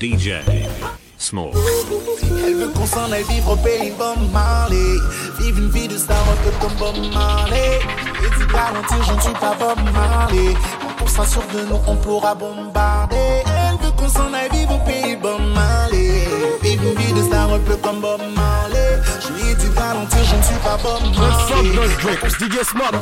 DJ 0.00 0.34
Smoke. 1.18 1.56
Elle 2.46 2.54
veut 2.54 2.68
qu'on 2.68 2.86
s'en 2.86 3.10
aille 3.10 3.24
vivre 3.24 3.52
au 3.52 3.56
pays 3.56 3.92
Bob 3.98 4.18
Marley. 4.32 4.98
Vivre 5.38 5.58
une 5.58 5.70
vie 5.70 5.88
de 5.88 5.96
star 5.96 6.22
comme 6.60 6.74
Bob 6.78 6.96
Marley. 7.14 7.80
Et 8.24 8.30
tu 8.38 8.46
garantir, 8.46 9.02
je 9.02 9.12
ne 9.14 9.20
suis 9.20 9.32
pas 9.32 9.54
Bob 9.58 9.78
Marley. 9.92 10.54
Sera 11.06 11.26
sûr 11.26 11.42
de 11.54 11.60
nous, 11.60 11.80
on 11.86 11.96
pourra 11.96 12.34
bombarder. 12.34 13.16
Elle 13.16 13.78
veut 13.82 13.92
qu'on 13.92 14.08
s'en 14.08 14.34
aille 14.34 14.50
vivre 14.50 14.74
au 14.74 14.78
pays 14.84 15.16
Bob 15.16 15.40
Marley. 15.54 16.28
Vivre 16.62 16.82
une 16.84 16.94
vie 16.94 17.12
de 17.14 17.22
star 17.22 17.52
un 17.54 17.58
peu 17.60 17.76
comme 17.76 18.00
Bob 18.00 18.20
Marley. 18.34 18.65
Je 19.86 19.92
dit 19.92 19.96
ralentir, 19.98 20.36
ne 20.36 20.42
suis 20.42 20.54
pas 20.56 20.78
Bob 20.82 21.02
Marley. 21.16 21.88
DJ 22.40 22.64
Smoke. 22.64 22.96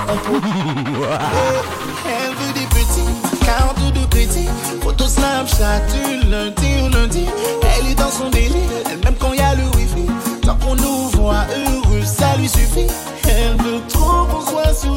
Elle 2.07 2.35
veut 2.35 2.53
des 2.53 2.67
petits, 2.67 3.45
cartes 3.45 3.93
de 3.93 4.05
crédit, 4.07 4.49
photo 4.83 5.07
Snapchat 5.07 5.81
du 5.93 6.29
lundi 6.29 6.83
au 6.83 6.89
lundi. 6.89 7.27
Elle 7.63 7.93
est 7.93 7.95
dans 7.95 8.11
son 8.11 8.29
délire, 8.31 8.59
même 9.03 9.15
quand 9.19 9.33
y 9.33 9.41
a 9.41 9.55
le 9.55 9.65
wifi. 9.77 10.07
Tant 10.43 10.57
qu'on 10.57 10.75
nous 10.77 11.09
voit 11.11 11.47
heureux, 11.67 12.05
ça 12.05 12.37
lui 12.39 12.49
suffit. 12.49 12.87
Elle 13.29 13.57
veut 13.63 13.81
trop 13.89 14.27
qu'on 14.27 14.41
soit 14.43 14.75
sur 14.75 14.97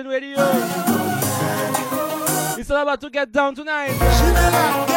Radio. 0.00 0.36
It's 2.58 2.70
all 2.70 2.82
about 2.82 3.00
to 3.02 3.10
get 3.10 3.30
down 3.30 3.54
tonight. 3.54 4.91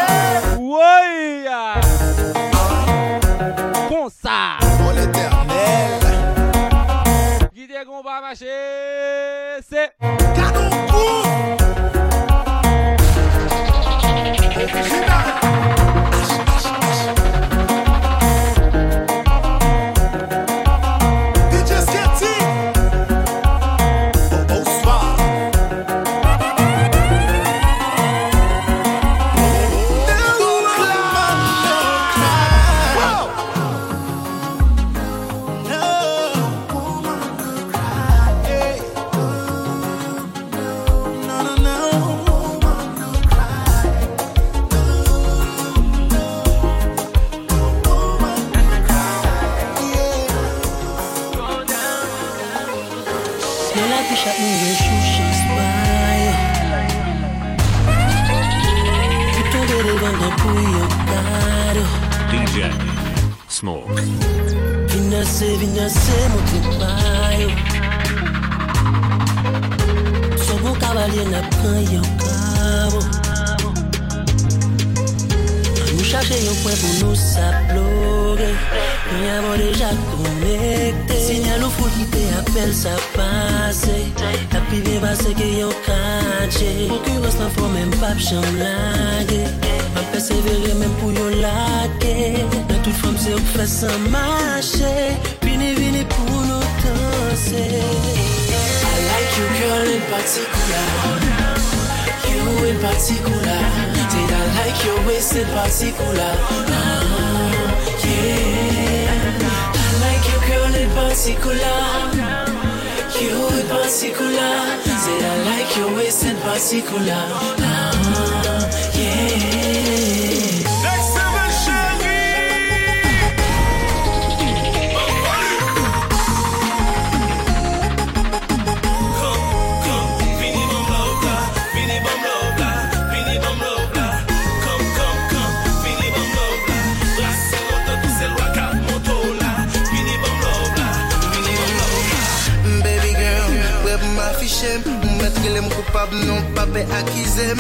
kapab 146.05 146.25
non 146.25 146.41
pa 146.53 146.65
pe 146.65 146.81
akizem 146.81 147.57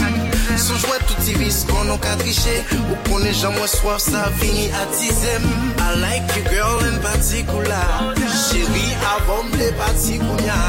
Soujwen 0.57 1.01
touti 1.07 1.33
vis 1.33 1.65
kon 1.67 1.85
non 1.85 1.97
ka 1.97 2.15
triche 2.15 2.63
Ou 2.89 2.97
konen 3.09 3.33
jan 3.33 3.53
mwen 3.53 3.67
swaf 3.67 4.01
sa 4.01 4.29
vini 4.39 4.69
atizem 4.81 5.43
I 5.79 5.95
like 5.99 6.35
you 6.35 6.43
girl 6.49 6.79
in 6.85 6.99
particular. 7.01 8.13
Chéri 8.15 8.85
avon 9.15 9.49
mde 9.49 9.71
pati 9.77 10.19
kounya 10.19 10.59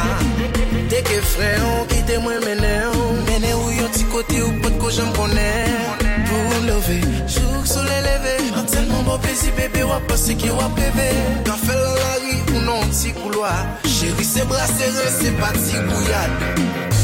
Deke 0.91 1.21
freyon 1.23 1.87
ki 1.89 2.03
te 2.07 2.19
mwen 2.19 2.41
meneyon 2.45 3.23
Mene 3.29 3.55
ou 3.55 3.71
yon 3.71 3.93
ti 3.93 4.05
kote 4.13 4.41
ou 4.43 4.53
pot 4.63 4.79
ko 4.81 4.91
jen 4.91 5.13
konen 5.17 6.05
Pou 6.27 6.61
love, 6.67 7.01
chouk 7.29 7.67
sou 7.67 7.85
le 7.85 8.01
leve 8.09 8.37
An 8.57 8.69
telman 8.71 9.07
bon 9.07 9.21
plezi 9.23 9.53
bebe 9.59 9.87
wap 9.87 10.07
pase 10.11 10.37
ki 10.39 10.53
wap 10.57 10.79
leve 10.81 11.11
Ka 11.47 11.59
fel 11.63 11.83
la 12.01 12.13
ri 12.25 12.39
ou 12.55 12.67
non 12.67 12.95
ti 12.95 13.15
kouloa 13.17 13.55
Chéri 13.85 14.25
se 14.27 14.47
brasere 14.49 15.11
se 15.21 15.35
pati 15.41 15.83
kouyad 15.91 16.96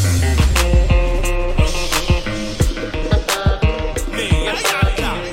yeah, 4.54 4.94
yeah, 4.98 5.22
yeah. 5.24 5.31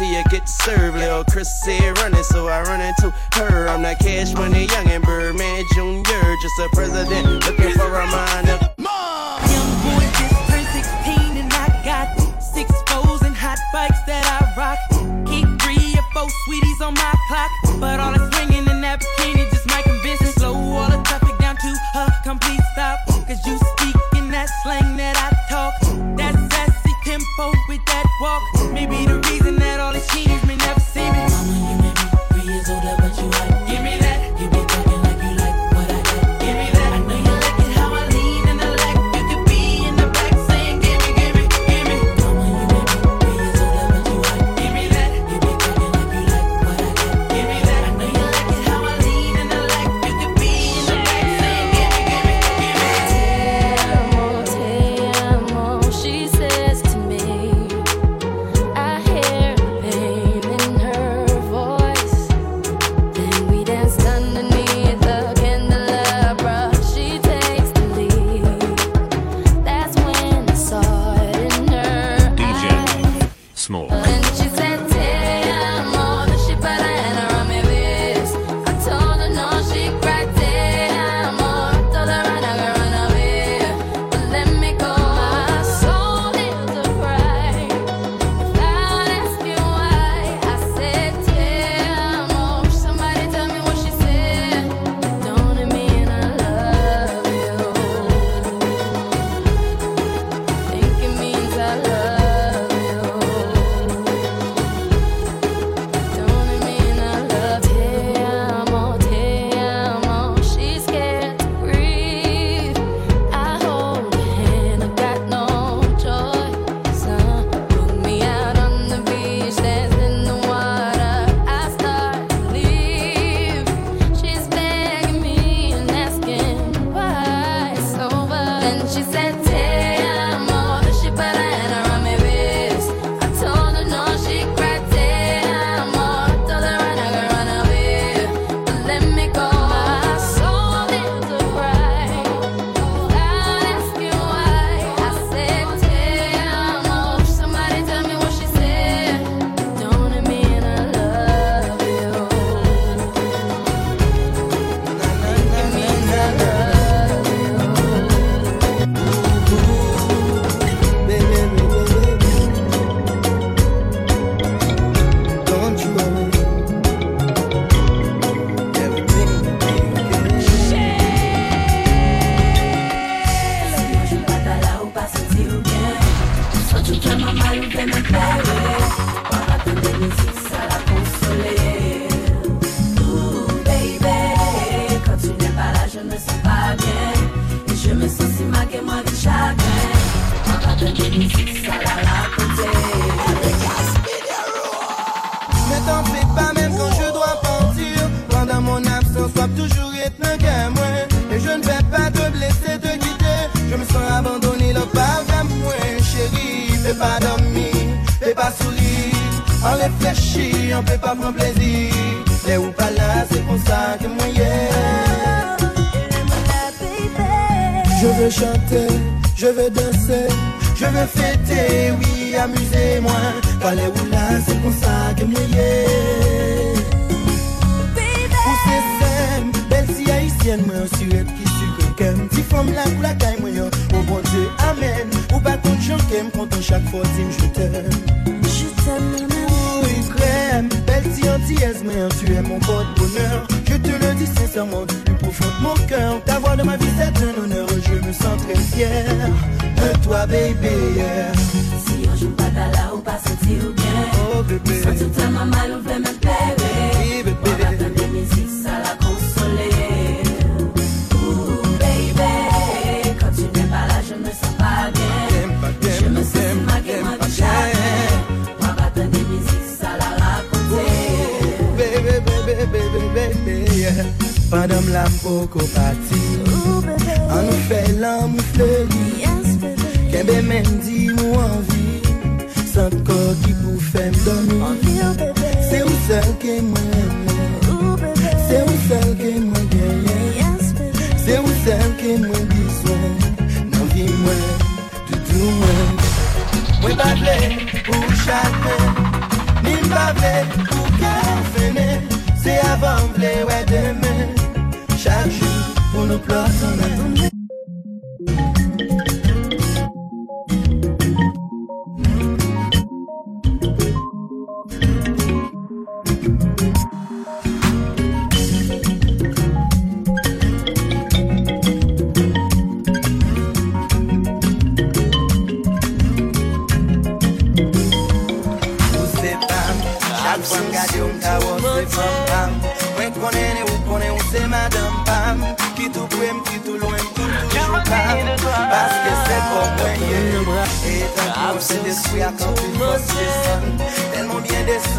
see 0.00 0.16
get 0.30 0.48
served. 0.48 0.79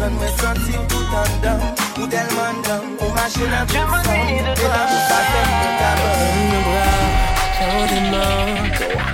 Son 0.02 0.10
mwen 0.10 0.32
santi 0.36 0.72
tout 0.88 1.14
an 1.14 1.30
dam 1.42 1.60
Ou 2.00 2.06
del 2.08 2.30
man 2.34 2.56
dam 2.66 2.82
Ou 3.00 3.10
machin 3.14 3.52
an 3.54 3.66
tout 3.70 3.86
san 3.92 4.08
E 4.18 4.40
nan 4.42 4.56
mou 4.58 5.02
sa 5.08 5.18
sen 5.30 5.46
mwen 5.52 5.74
kaban 5.78 6.16
Mwen 6.22 6.40
mwen 6.48 6.62
bra, 6.66 6.88
chan 7.56 7.84
de 7.90 8.00
man 8.10 8.56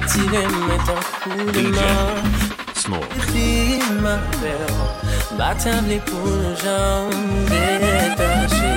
Tire 0.08 0.42
mwen 0.54 0.80
tan 0.86 1.02
kou 1.24 1.52
de 1.56 1.64
man 1.76 3.04
Ri 3.34 3.50
ma 4.00 4.14
ver 4.40 4.72
Batab 5.36 5.90
li 5.90 5.98
pou 6.08 6.54
jan 6.62 7.12
Detache 7.50 8.72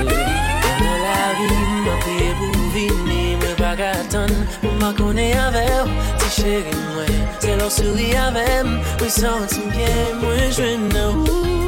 Nan 0.81 0.97
la 1.05 1.15
ri 1.37 1.49
mwen 1.85 2.03
pe 2.03 2.17
pou 2.41 2.67
vini 2.75 3.23
Mwen 3.37 3.55
pa 3.61 3.71
katan 3.79 4.35
Mwen 4.65 4.75
ma 4.83 4.91
kone 4.99 5.29
aver 5.47 5.87
Ti 6.19 6.35
cheri 6.35 6.75
mwen 6.91 7.23
Se 7.39 7.55
lor 7.55 7.71
suri 7.71 8.11
avem 8.27 8.75
Mwen 8.99 9.17
santi 9.21 9.63
mwen 9.71 10.23
mwen 10.25 10.47
jwen 10.59 10.87
nan 10.91 11.23
ou 11.23 11.60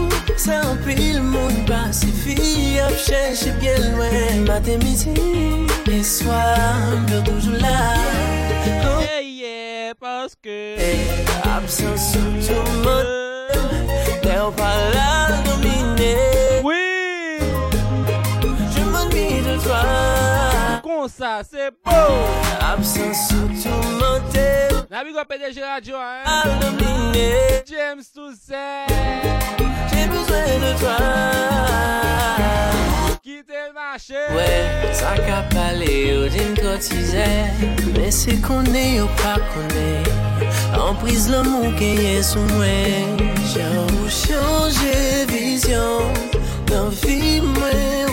Sa 0.43 0.59
an 0.59 0.77
pil 0.83 1.21
moun 1.23 1.55
pasifi 1.67 2.35
Ap 2.83 2.95
chèche 2.99 3.53
bien 3.61 3.79
lwen. 3.95 4.41
Matè 4.43 4.75
midi 4.81 5.13
E 5.87 6.01
swa 6.03 6.41
mbe 6.99 7.21
toujou 7.23 7.55
la. 7.61 7.77
Ye 9.05 9.21
ye 9.39 9.93
Paske 10.01 10.57
Absan 11.47 11.95
sou 11.95 12.43
tou 12.43 12.75
moun 12.83 13.07
Lè 14.25 14.35
ou 14.41 14.51
pa 14.59 14.73
la 14.97 15.39
domine 15.47 16.11
Oui. 16.67 17.39
Je 18.43 18.83
m'ennuie 18.91 19.39
de 19.47 19.55
toi. 19.63 19.81
Kon 20.83 21.07
sa 21.07 21.39
se 21.47 21.71
pou 21.87 22.19
Absan 22.73 23.15
sou 23.15 23.47
tou 23.63 23.95
moun 23.95 24.72
Na 24.93 25.03
big 25.03 25.15
up 25.15 25.27
PDG 25.27 25.59
Radio, 25.59 25.95
hein? 25.95 26.21
James 27.65 28.03
Toussaint. 28.13 28.85
J'ai 29.89 30.05
besoin 30.05 30.45
de 30.61 30.79
toi. 30.79 30.97
Quitter 33.23 33.69
le 33.69 33.73
marché. 33.73 34.13
Ouais, 34.35 34.93
ça 34.93 35.15
qu'a 35.15 35.41
parlé, 35.49 36.15
ou 36.15 36.29
d'une 36.29 36.53
cotisée. 36.53 37.41
Mais 37.97 38.11
c'est 38.11 38.39
qu'on 38.39 38.63
est 38.65 39.01
ou 39.01 39.07
pas 39.17 39.39
qu'on 39.49 39.67
est. 39.75 40.79
En 40.79 40.93
prise 40.93 41.27
l'amour 41.27 41.73
qui 41.75 41.95
est 41.95 42.21
sous 42.21 42.45
moi. 42.53 42.65
J'ai 43.51 43.63
changé 44.27 45.25
vision. 45.27 46.01
Dans 46.67 46.89
vie, 46.89 47.41
moi, 47.41 48.12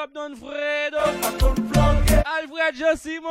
up 0.00 0.14
Don 0.14 0.34
Fredo. 0.34 0.98
Alfred 2.24 2.74
Josimo. 2.74 3.28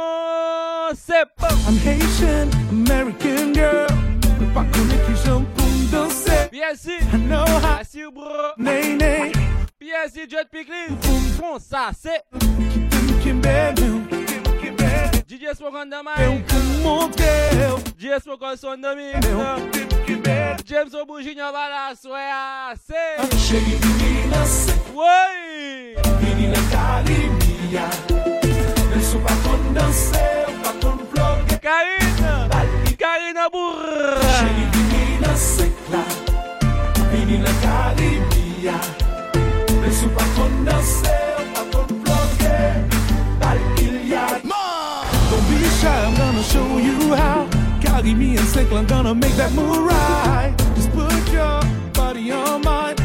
C'est 0.94 1.26
pas. 1.36 1.50
I'm 1.68 1.78
Haitian, 1.78 2.50
American 2.70 3.54
girl. 3.54 3.88
Pas 4.54 4.66
connexion 4.72 5.46
pour 5.56 5.68
danser. 5.92 6.50
Bien 6.52 6.76
sûr. 6.76 7.00
I 7.14 7.18
know 7.18 7.46
how. 7.46 7.78
Bien 7.78 7.84
sûr, 7.84 8.12
bro. 8.12 8.54
Nay, 8.58 8.96
nay. 8.96 9.32
Bien 9.80 10.08
sûr, 10.14 10.30
Jet 10.30 10.48
Picklin. 10.52 10.96
Bon, 11.40 11.58
ça, 11.60 11.90
c'est. 12.00 12.24
DJ 15.28 15.56
Smoke 15.56 15.76
on 15.76 15.90
the 15.90 16.04
mic. 16.04 16.46
DJ 17.98 18.22
Smoke 18.22 18.44
on 18.44 18.56
son 18.56 18.78
the. 18.78 18.96
James 20.66 20.94
Obu 20.94 21.24
Junior 21.24 21.52
va 21.52 21.70
la 21.70 21.96
soya. 21.96 22.74
C'est. 22.86 23.18
Oui. 24.94 25.49
Menina 26.40 26.58
carinha. 26.72 27.90
Isso 28.98 29.20
pra 29.20 29.36
quando 29.44 29.74
dançar, 29.74 30.46
pra 30.64 30.72
quando 30.82 31.04
bloquear. 31.12 31.60
Karina. 31.60 32.48
Karina 32.98 33.50
Burra. 33.50 34.22
Menina 34.46 35.36
secla, 35.36 36.06
menina 37.12 37.50
carinha. 37.62 38.80
Isso 39.86 40.08
pra 40.08 40.26
quando 40.34 40.64
dançar, 40.64 41.36
pra 41.54 41.66
quando 41.74 41.94
bloquear. 42.06 42.86
Valkyria. 43.42 44.42
Don't 45.30 45.44
be 45.50 45.68
shy, 45.82 45.88
I'm 45.90 46.16
gonna 46.16 46.44
show 46.44 46.80
you 46.80 47.16
how. 47.16 47.50
Carry 47.82 48.16
me 48.16 48.38
and 48.38 48.48
sick, 48.48 48.72
I'm 48.72 48.86
gonna 48.88 49.14
make 49.14 49.36
that 49.36 49.52
move 49.52 49.86
right. 49.86 50.56
Just 50.76 50.90
put 50.94 51.34
your 51.34 51.60
body 51.94 52.32
on 52.32 52.62
mine. 52.62 52.99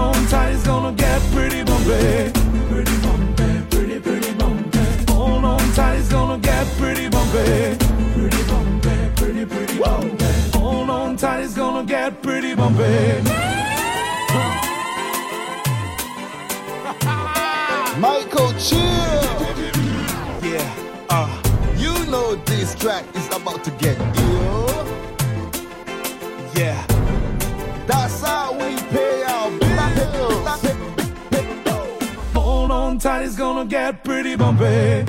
On 0.00 0.14
tight, 0.28 0.52
it's 0.54 0.66
gonna 0.66 0.92
get 0.96 1.20
pretty 1.32 1.62
bumpy. 1.62 2.32
Pretty 2.70 2.96
bumpy, 3.04 3.60
pretty, 3.70 4.00
pretty 4.00 4.32
bumpy. 4.34 4.78
Hold 5.12 5.44
on 5.44 5.72
tight, 5.74 5.96
it's 5.98 6.08
gonna 6.08 6.38
get 6.38 6.66
pretty 6.78 7.08
bumpy. 7.08 7.76
Pretty 8.14 8.42
bumpy, 8.50 8.96
pretty, 9.16 9.44
pretty 9.44 9.78
bumpy. 9.78 10.24
Hold 10.58 10.90
on 10.90 11.16
tight, 11.16 11.44
it's 11.44 11.54
gonna 11.54 11.84
get 11.86 12.22
pretty 12.22 12.54
bumpy. 12.54 12.80
Michael 18.00 18.52
Chill. 18.66 18.80
Yeah, 20.42 20.74
uh. 21.10 21.28
You 21.76 21.92
know 22.10 22.34
this 22.46 22.74
track 22.74 23.04
is 23.14 23.26
about 23.28 23.62
to 23.64 23.70
get 23.72 23.98
ill. 24.16 24.86
Yeah. 26.54 26.89
Tight, 33.00 33.22
it's 33.22 33.34
gonna 33.34 33.64
get 33.64 34.04
pretty 34.04 34.36
bumpy. 34.36 35.06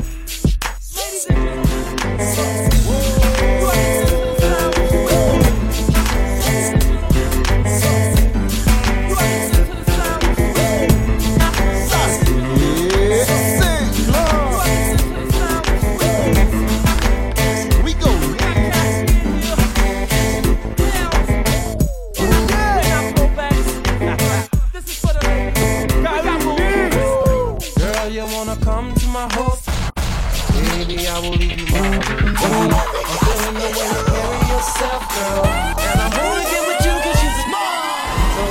And 35.22 36.00
I'm 36.02 36.14
only 36.26 36.46
get 36.52 36.64
with 36.68 36.82
you 36.86 36.94
cause 37.06 37.20
you're 37.24 37.40
smart. 37.46 38.10
So 38.36 38.44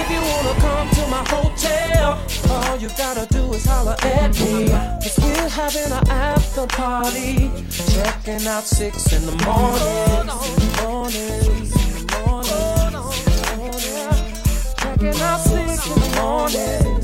if 0.00 0.08
you 0.10 0.20
wanna 0.32 0.54
come 0.66 0.88
to 0.98 1.02
my 1.06 1.22
hotel, 1.34 2.18
all 2.50 2.76
you 2.78 2.88
gotta 2.98 3.26
do 3.32 3.52
is 3.54 3.64
holler 3.64 3.96
at 4.02 4.34
me. 4.40 4.68
We're 5.22 5.48
having 5.48 5.92
an 5.92 6.08
after 6.08 6.66
party. 6.66 7.50
Checking 7.94 8.46
out 8.46 8.64
six 8.64 9.12
in 9.12 9.24
the 9.26 9.36
morning. 9.44 10.26
Checking 14.80 15.20
out 15.22 15.40
six 15.40 15.86
in 15.86 15.94
the 16.00 16.10
morning. 16.20 16.96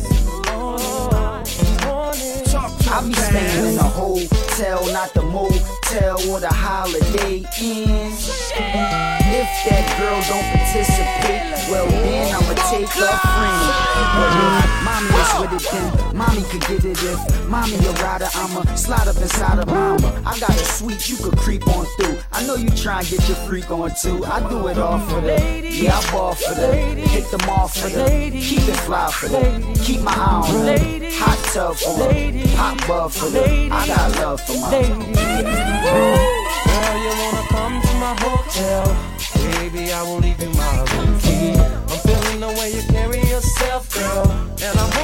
I 2.94 3.00
be 3.06 3.14
staying 3.14 3.72
in 3.72 3.78
a 3.78 4.51
hotel, 4.53 4.92
not 4.92 5.12
the 5.14 5.22
motel 5.22 6.30
or 6.30 6.40
the 6.40 6.48
holiday 6.48 7.38
inn. 7.61 8.12
If 9.34 9.48
that 9.64 9.86
girl 9.98 10.20
don't 10.28 10.44
participate, 10.53 11.70
well 11.70 11.86
then 11.88 12.34
I'ma 12.34 12.55
take 12.70 12.84
a 12.84 13.09
friend. 13.16 13.92
Mommy 14.84 15.09
is 15.20 15.32
with 15.40 15.53
it, 15.57 15.64
then 15.72 16.16
mommy 16.16 16.42
could 16.50 16.61
get 16.62 16.84
it. 16.84 17.03
If 17.03 17.48
mommy 17.48 17.76
a 17.76 17.92
rider, 18.05 18.28
I'ma 18.34 18.62
slide 18.74 19.09
up 19.09 19.16
inside 19.16 19.59
of 19.59 19.66
mama. 19.68 20.22
I 20.26 20.38
got 20.38 20.50
a 20.50 20.64
suite 20.64 21.09
you 21.09 21.16
could 21.16 21.38
creep 21.38 21.66
on 21.68 21.86
through. 21.96 22.18
I 22.32 22.46
know 22.46 22.57
you 22.57 22.68
try 22.70 23.00
and 23.00 23.09
get 23.09 23.26
your 23.28 23.38
freak 23.48 23.70
on 23.70 23.90
too. 24.03 24.24
I 24.26 24.46
do 24.48 24.68
it 24.68 24.78
all 24.78 24.98
for 24.98 25.20
the, 25.20 25.68
yeah 25.70 25.98
I 25.98 26.12
ball 26.12 26.34
for 26.34 26.55
the, 26.55 26.74
hit 26.74 27.30
them 27.30 27.48
off 27.48 27.76
for 27.76 27.88
the, 27.88 28.30
keep 28.32 28.68
it 28.68 28.76
fly 28.84 29.11
for 29.11 29.28
the, 29.28 29.80
keep 29.82 30.00
my 30.03 30.12
eye 30.12 30.50
on 30.50 30.66
the, 30.66 31.11
hot 31.14 31.38
tub 31.53 31.76
for 31.76 31.98
the, 31.98 32.46
hot 32.57 32.86
bub 32.86 33.12
for 33.12 33.30
the. 33.30 33.68
I 33.70 33.86
got 33.86 34.11
love 34.20 34.40
for 34.40 34.51
my 34.61 34.70
Girl, 34.70 34.88
you 37.05 37.12
wanna 37.22 37.44
come 37.48 37.80
to 37.80 37.92
my 37.94 38.14
hotel? 38.18 38.84
Baby, 39.59 39.92
I 39.92 40.03
will 40.03 40.18
leave 40.18 40.40
you 40.42 40.50
my 40.50 40.78
room 40.92 41.18
key. 41.20 41.55
I'm 41.55 41.98
feeling 42.07 42.40
the 42.40 42.48
way 42.59 42.72
you 42.74 42.82
carry 42.92 43.20
yourself, 43.28 43.92
girl. 43.94 44.30
And 44.61 44.78
I 44.78 45.03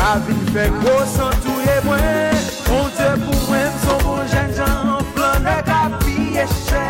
Avin 0.00 0.40
fè 0.54 0.64
gwo 0.80 0.94
santouye 1.04 1.74
mwen 1.84 2.36
Mon 2.70 2.88
dè 2.96 3.08
pou 3.20 3.36
mwen 3.50 3.74
son 3.82 4.00
bon 4.06 4.22
jen 4.32 4.48
jan 4.56 5.04
Plan 5.12 5.44
de 5.44 5.56
kapi 5.66 6.38
eschè 6.40 6.84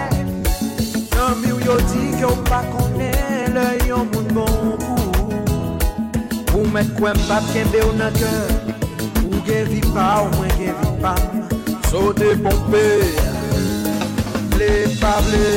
Nan 1.16 1.40
mi 1.40 1.50
ou 1.56 1.58
yo 1.64 1.76
di 1.90 2.04
ki 2.14 2.28
ou 2.28 2.46
pa 2.46 2.62
konè 2.70 3.11
Le 3.56 3.66
yon 3.88 4.06
moun 4.12 4.30
bon 4.36 4.76
pou. 4.84 5.26
Pou 6.52 6.62
mèk 6.70 6.94
kwen 7.00 7.18
pap 7.26 7.50
kende 7.50 7.82
ou 7.88 7.98
nan 7.98 8.14
kè 8.14 8.34
Ou 9.26 9.42
gen 9.48 9.66
vi 9.72 9.82
pa 9.90 10.11
ou 10.22 10.30
mwen 10.38 10.54
gen 10.61 10.78
vi 10.78 10.96
pa. 11.02 11.16
Sote 11.90 12.36
bon 12.44 12.54
pompe 12.70 12.86
Le 14.61 14.74
pable 15.02 15.48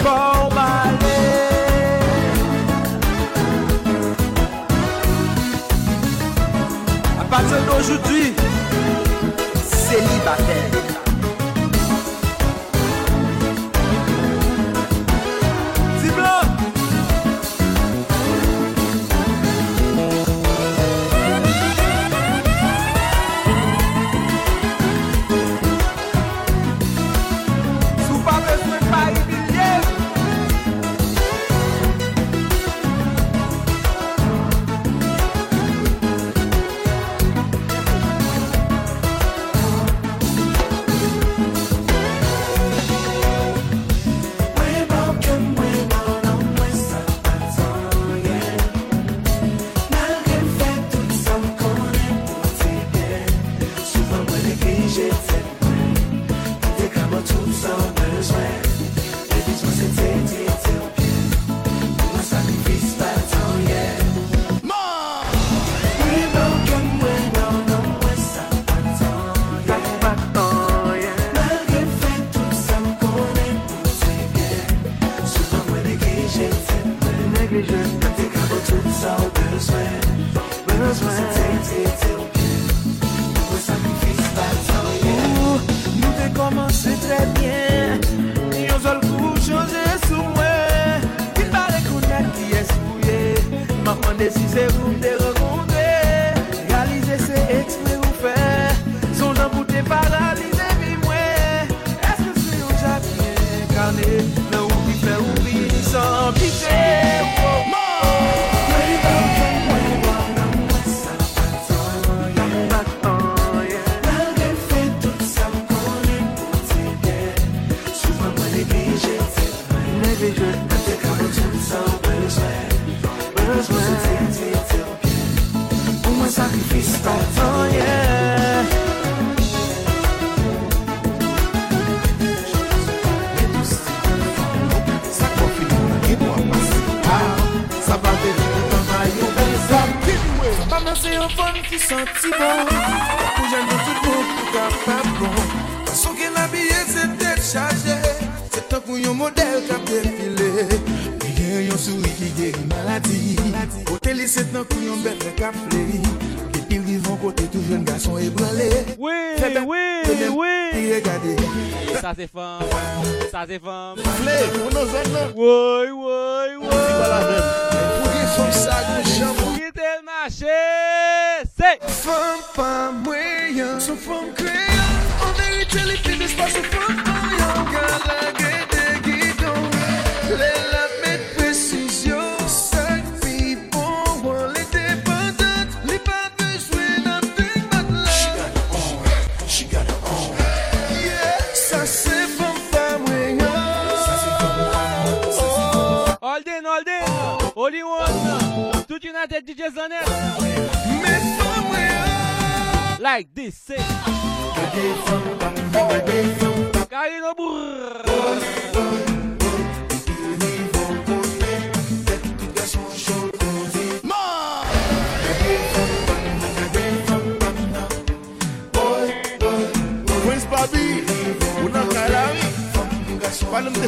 Pou 0.00 0.54
male 0.56 1.53
partir 7.34 7.60
d'aujourd'hui, 7.66 8.32
célibataire. 9.64 10.83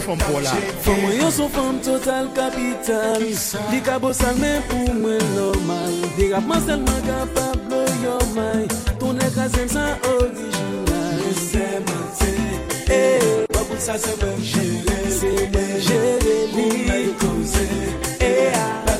fòm 0.07 0.19
pou 0.23 0.41
la. 0.45 0.55
Fòm 0.85 1.01
mwen 1.03 1.17
yon 1.21 1.33
son 1.35 1.51
fòm 1.55 1.79
total 1.85 2.29
kapital. 2.37 3.23
Li 3.73 3.81
kabo 3.87 4.13
salmen 4.15 4.63
pou 4.71 4.95
mwen 5.03 5.23
lomal 5.37 5.95
Di 6.17 6.31
rapman 6.33 6.63
selman 6.67 7.01
kapab 7.09 7.59
lo 7.71 7.83
yomay 8.05 8.67
Ton 9.01 9.19
ek 9.27 9.39
asem 9.47 9.69
sa 9.73 9.87
orijinal 10.13 11.19
Mwen 11.19 11.37
se 11.43 11.67
mante. 11.89 12.33
E, 12.87 13.01
wapou 13.55 13.81
sa 13.83 13.99
se 13.99 14.15
mwen 14.23 14.39
jere. 14.53 14.99
Se 15.19 15.33
mwen 15.53 15.73
jere 15.89 16.37
li 16.55 16.69
Mwen 16.87 17.11
kouze 17.23 17.67
E, 18.21 18.33
a 18.55 18.96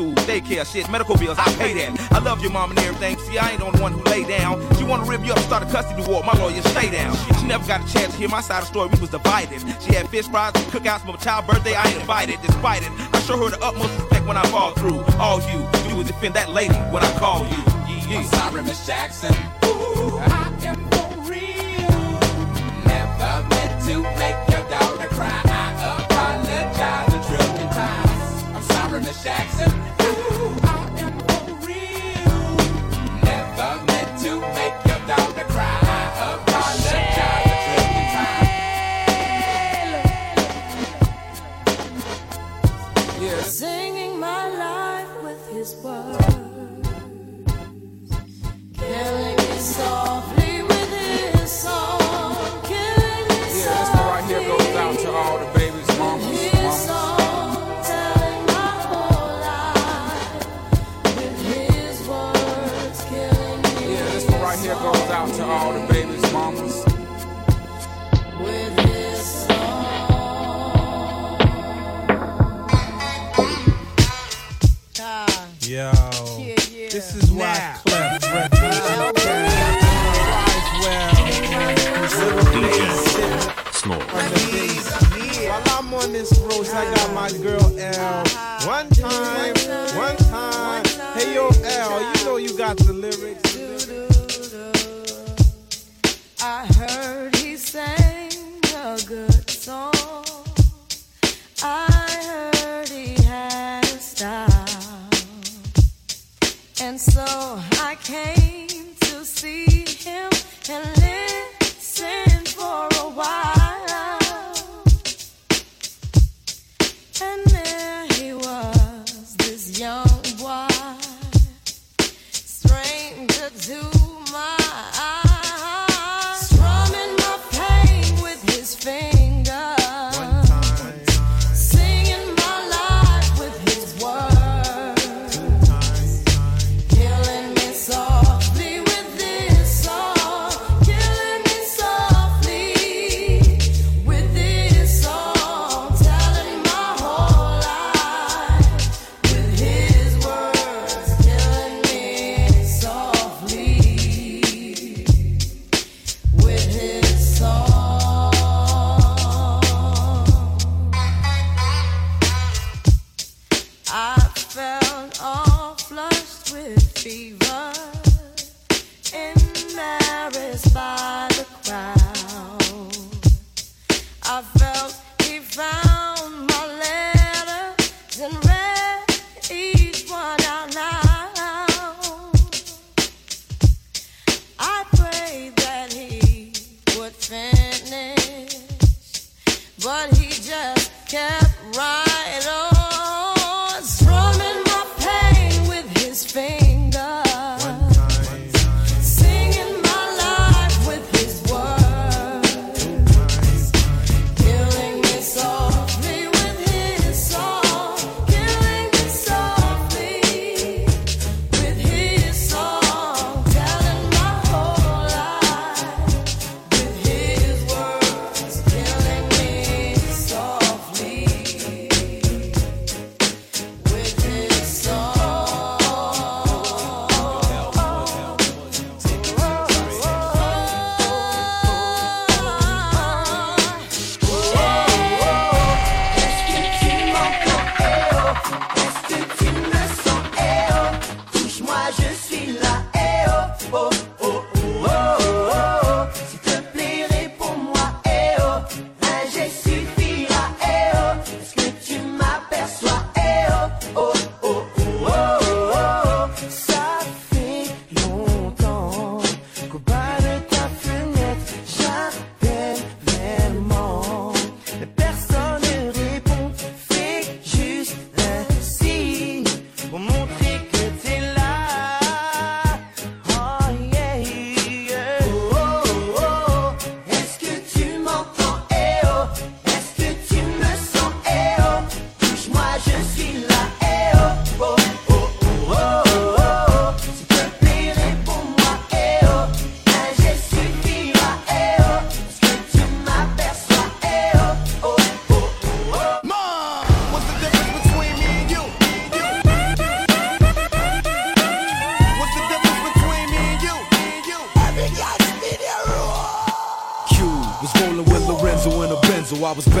school, 0.00 0.14
daycare, 0.24 0.64
shit, 0.64 0.90
medical 0.90 1.16
bills, 1.16 1.38
I 1.38 1.52
pay 1.56 1.74
that. 1.74 2.12
I 2.12 2.18
love 2.20 2.40
your 2.40 2.52
mom 2.52 2.70
and 2.70 2.78
everything. 2.80 3.18
See, 3.18 3.38
I 3.38 3.50
ain't 3.50 3.60
the 3.60 3.70
the 3.70 3.82
one 3.82 3.92
who 3.92 4.02
lay 4.04 4.24
down. 4.24 4.60
She 4.76 4.84
wanna 4.84 5.04
rip 5.04 5.24
you 5.24 5.32
up, 5.32 5.38
start 5.40 5.62
a 5.62 5.66
custody 5.66 6.02
war. 6.10 6.22
My 6.24 6.32
lawyer, 6.34 6.62
stay 6.62 6.90
down. 6.90 7.14
She 7.38 7.46
never 7.46 7.66
got 7.66 7.80
a 7.86 7.92
chance 7.92 8.12
to 8.12 8.18
hear 8.18 8.28
my 8.28 8.40
side 8.40 8.62
of 8.62 8.64
the 8.64 8.72
story. 8.72 8.88
We 8.92 9.00
was 9.00 9.10
divided. 9.10 9.60
She 9.82 9.94
had 9.94 10.08
fish 10.08 10.26
fries, 10.28 10.52
cookouts, 10.72 11.04
my 11.04 11.16
child 11.16 11.46
birthday. 11.46 11.74
I 11.74 11.84
ain't 11.88 12.00
invited, 12.00 12.40
despite 12.42 12.82
it. 12.82 12.90
I 13.12 13.20
show 13.20 13.36
her 13.36 13.50
the 13.50 13.62
utmost 13.62 13.92
respect 13.98 14.26
when 14.26 14.36
I 14.36 14.44
fall 14.46 14.72
through. 14.72 15.00
All 15.18 15.40
you 15.52 15.68
do 15.88 16.00
is 16.00 16.06
defend 16.06 16.34
that 16.34 16.50
lady 16.50 16.74
when 16.92 17.02
I 17.02 17.12
call 17.18 17.44
you. 17.44 17.62
Yeah, 17.86 18.08
yeah. 18.08 18.18
I'm 18.18 18.24
sorry, 18.24 18.62
Miss 18.62 18.86
Jackson. 18.86 19.34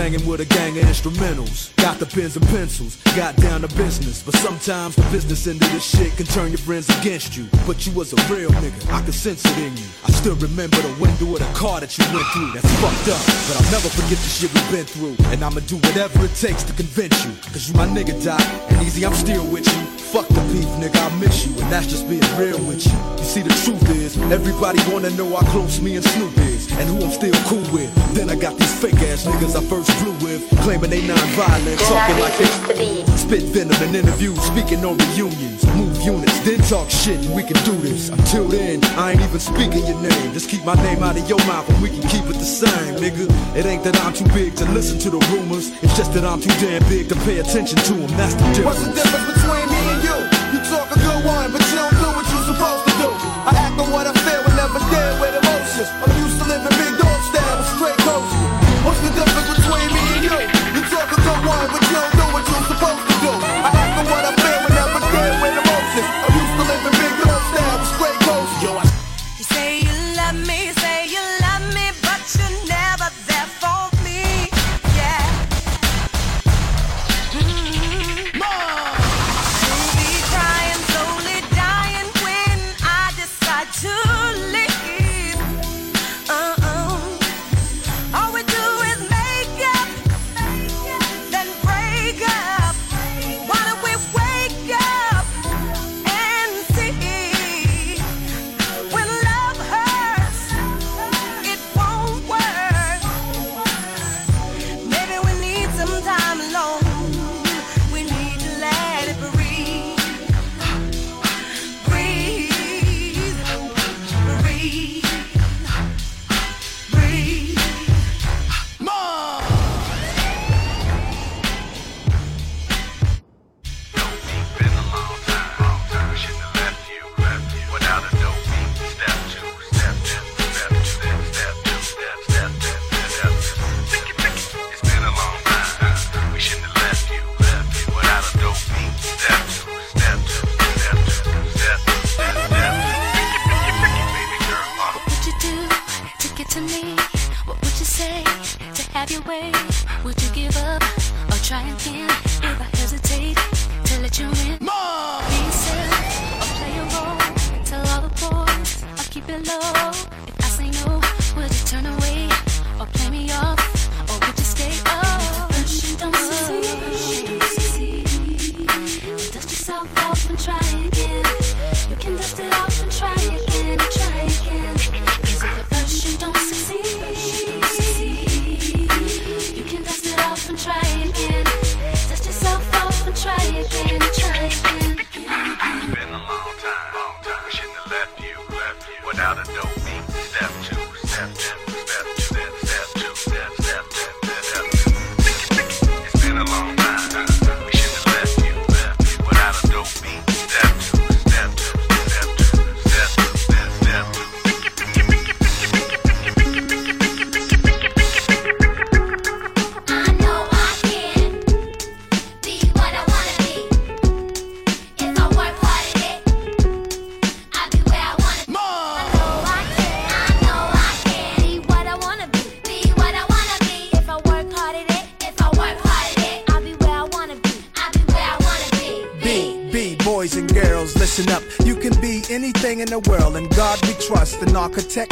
Banging 0.00 0.26
with 0.26 0.40
a 0.40 0.46
gang 0.46 0.78
of 0.78 0.84
instrumentals. 0.84 1.76
Got 1.76 1.98
the 1.98 2.06
pens 2.06 2.34
and 2.34 2.46
pencils, 2.48 2.96
got 3.14 3.36
down 3.36 3.60
to 3.60 3.68
business. 3.76 4.22
But 4.22 4.34
sometimes 4.36 4.96
the 4.96 5.02
business 5.12 5.46
end 5.46 5.60
of 5.60 5.70
this 5.72 5.84
shit 5.84 6.16
can 6.16 6.24
turn 6.24 6.48
your 6.48 6.62
friends 6.68 6.88
against 7.00 7.36
you. 7.36 7.44
But 7.66 7.86
you 7.86 7.92
was 7.92 8.14
a 8.14 8.20
real 8.32 8.50
nigga, 8.62 8.80
I 8.90 9.02
could 9.04 9.12
sense 9.12 9.44
it 9.44 9.58
in 9.58 9.76
you. 9.76 9.84
I 10.08 10.10
still 10.12 10.36
remember 10.36 10.78
the 10.78 10.94
window 10.98 11.26
of 11.34 11.40
the 11.40 11.52
car 11.52 11.80
that 11.80 11.92
you 11.98 12.04
went 12.14 12.26
through. 12.32 12.50
That's 12.54 12.72
fucked 12.80 13.08
up, 13.12 13.22
but 13.48 13.54
I'll 13.60 13.72
never 13.76 13.90
forget 13.92 14.16
the 14.24 14.30
shit 14.36 14.50
we've 14.54 14.70
been 14.72 14.86
through. 14.86 15.16
And 15.32 15.44
I'ma 15.44 15.60
do 15.66 15.76
whatever 15.76 16.24
it 16.24 16.34
takes 16.34 16.62
to 16.64 16.72
convince 16.72 17.16
you. 17.26 17.32
Cause 17.52 17.68
you 17.68 17.74
my 17.74 17.86
nigga, 17.86 18.16
Doc. 18.24 18.40
And 18.72 18.80
easy, 18.80 19.04
I'm 19.04 19.12
still 19.14 19.46
with 19.52 19.68
you. 19.68 19.89
Fuck 20.10 20.26
the 20.26 20.42
beef, 20.50 20.66
nigga, 20.82 20.98
I 20.98 21.16
miss 21.20 21.46
you. 21.46 21.52
And 21.62 21.70
that's 21.70 21.86
just 21.86 22.08
being 22.08 22.26
real 22.36 22.58
with 22.66 22.84
you. 22.84 22.98
You 23.18 23.24
see, 23.24 23.42
the 23.42 23.54
truth 23.62 23.88
is, 23.94 24.18
everybody 24.32 24.80
wanna 24.90 25.10
know 25.10 25.30
how 25.30 25.46
close 25.52 25.80
me 25.80 25.94
and 25.94 26.04
Snoop 26.04 26.36
is. 26.38 26.66
And 26.78 26.88
who 26.90 27.06
I'm 27.06 27.12
still 27.12 27.34
cool 27.46 27.62
with. 27.70 27.94
Then 28.12 28.28
I 28.28 28.34
got 28.34 28.58
these 28.58 28.74
fake 28.80 28.98
ass 29.06 29.24
niggas 29.24 29.54
I 29.54 29.62
first 29.70 29.90
flew 30.02 30.12
with. 30.26 30.42
Claiming 30.66 30.90
they 30.90 31.06
non-violent, 31.06 31.78
talking 31.78 32.18
like 32.18 32.36
they 32.38 33.06
spit 33.14 33.42
venom 33.54 33.80
in 33.86 33.94
interviews, 33.94 34.40
speaking 34.42 34.84
on 34.84 34.98
reunions. 35.14 35.62
Move 35.78 35.94
units, 36.02 36.40
then 36.40 36.58
talk 36.66 36.90
shit, 36.90 37.24
and 37.24 37.32
we 37.32 37.44
can 37.44 37.62
do 37.62 37.76
this. 37.78 38.08
Until 38.08 38.48
then, 38.48 38.82
I 38.98 39.12
ain't 39.12 39.22
even 39.22 39.38
speaking 39.38 39.86
your 39.86 40.00
name. 40.02 40.32
Just 40.32 40.50
keep 40.50 40.64
my 40.64 40.74
name 40.82 41.04
out 41.04 41.16
of 41.16 41.28
your 41.28 41.38
mouth, 41.46 41.68
and 41.70 41.80
we 41.80 41.88
can 41.88 42.02
keep 42.10 42.26
it 42.26 42.34
the 42.34 42.50
same, 42.50 42.96
nigga. 42.96 43.30
It 43.54 43.64
ain't 43.64 43.84
that 43.84 43.94
I'm 44.02 44.12
too 44.12 44.26
big 44.34 44.56
to 44.56 44.64
listen 44.72 44.98
to 45.06 45.10
the 45.10 45.20
rumors. 45.30 45.70
It's 45.84 45.96
just 45.96 46.12
that 46.14 46.24
I'm 46.24 46.40
too 46.40 46.50
damn 46.58 46.82
big 46.88 47.08
to 47.10 47.14
pay 47.22 47.38
attention 47.38 47.78
to 47.78 47.94
them. 47.94 48.10
That's 48.18 48.34
the 48.34 48.44
difference. 48.50 48.66
What's 48.66 48.82
the 48.82 48.92
difference 48.92 49.42
between 49.42 49.59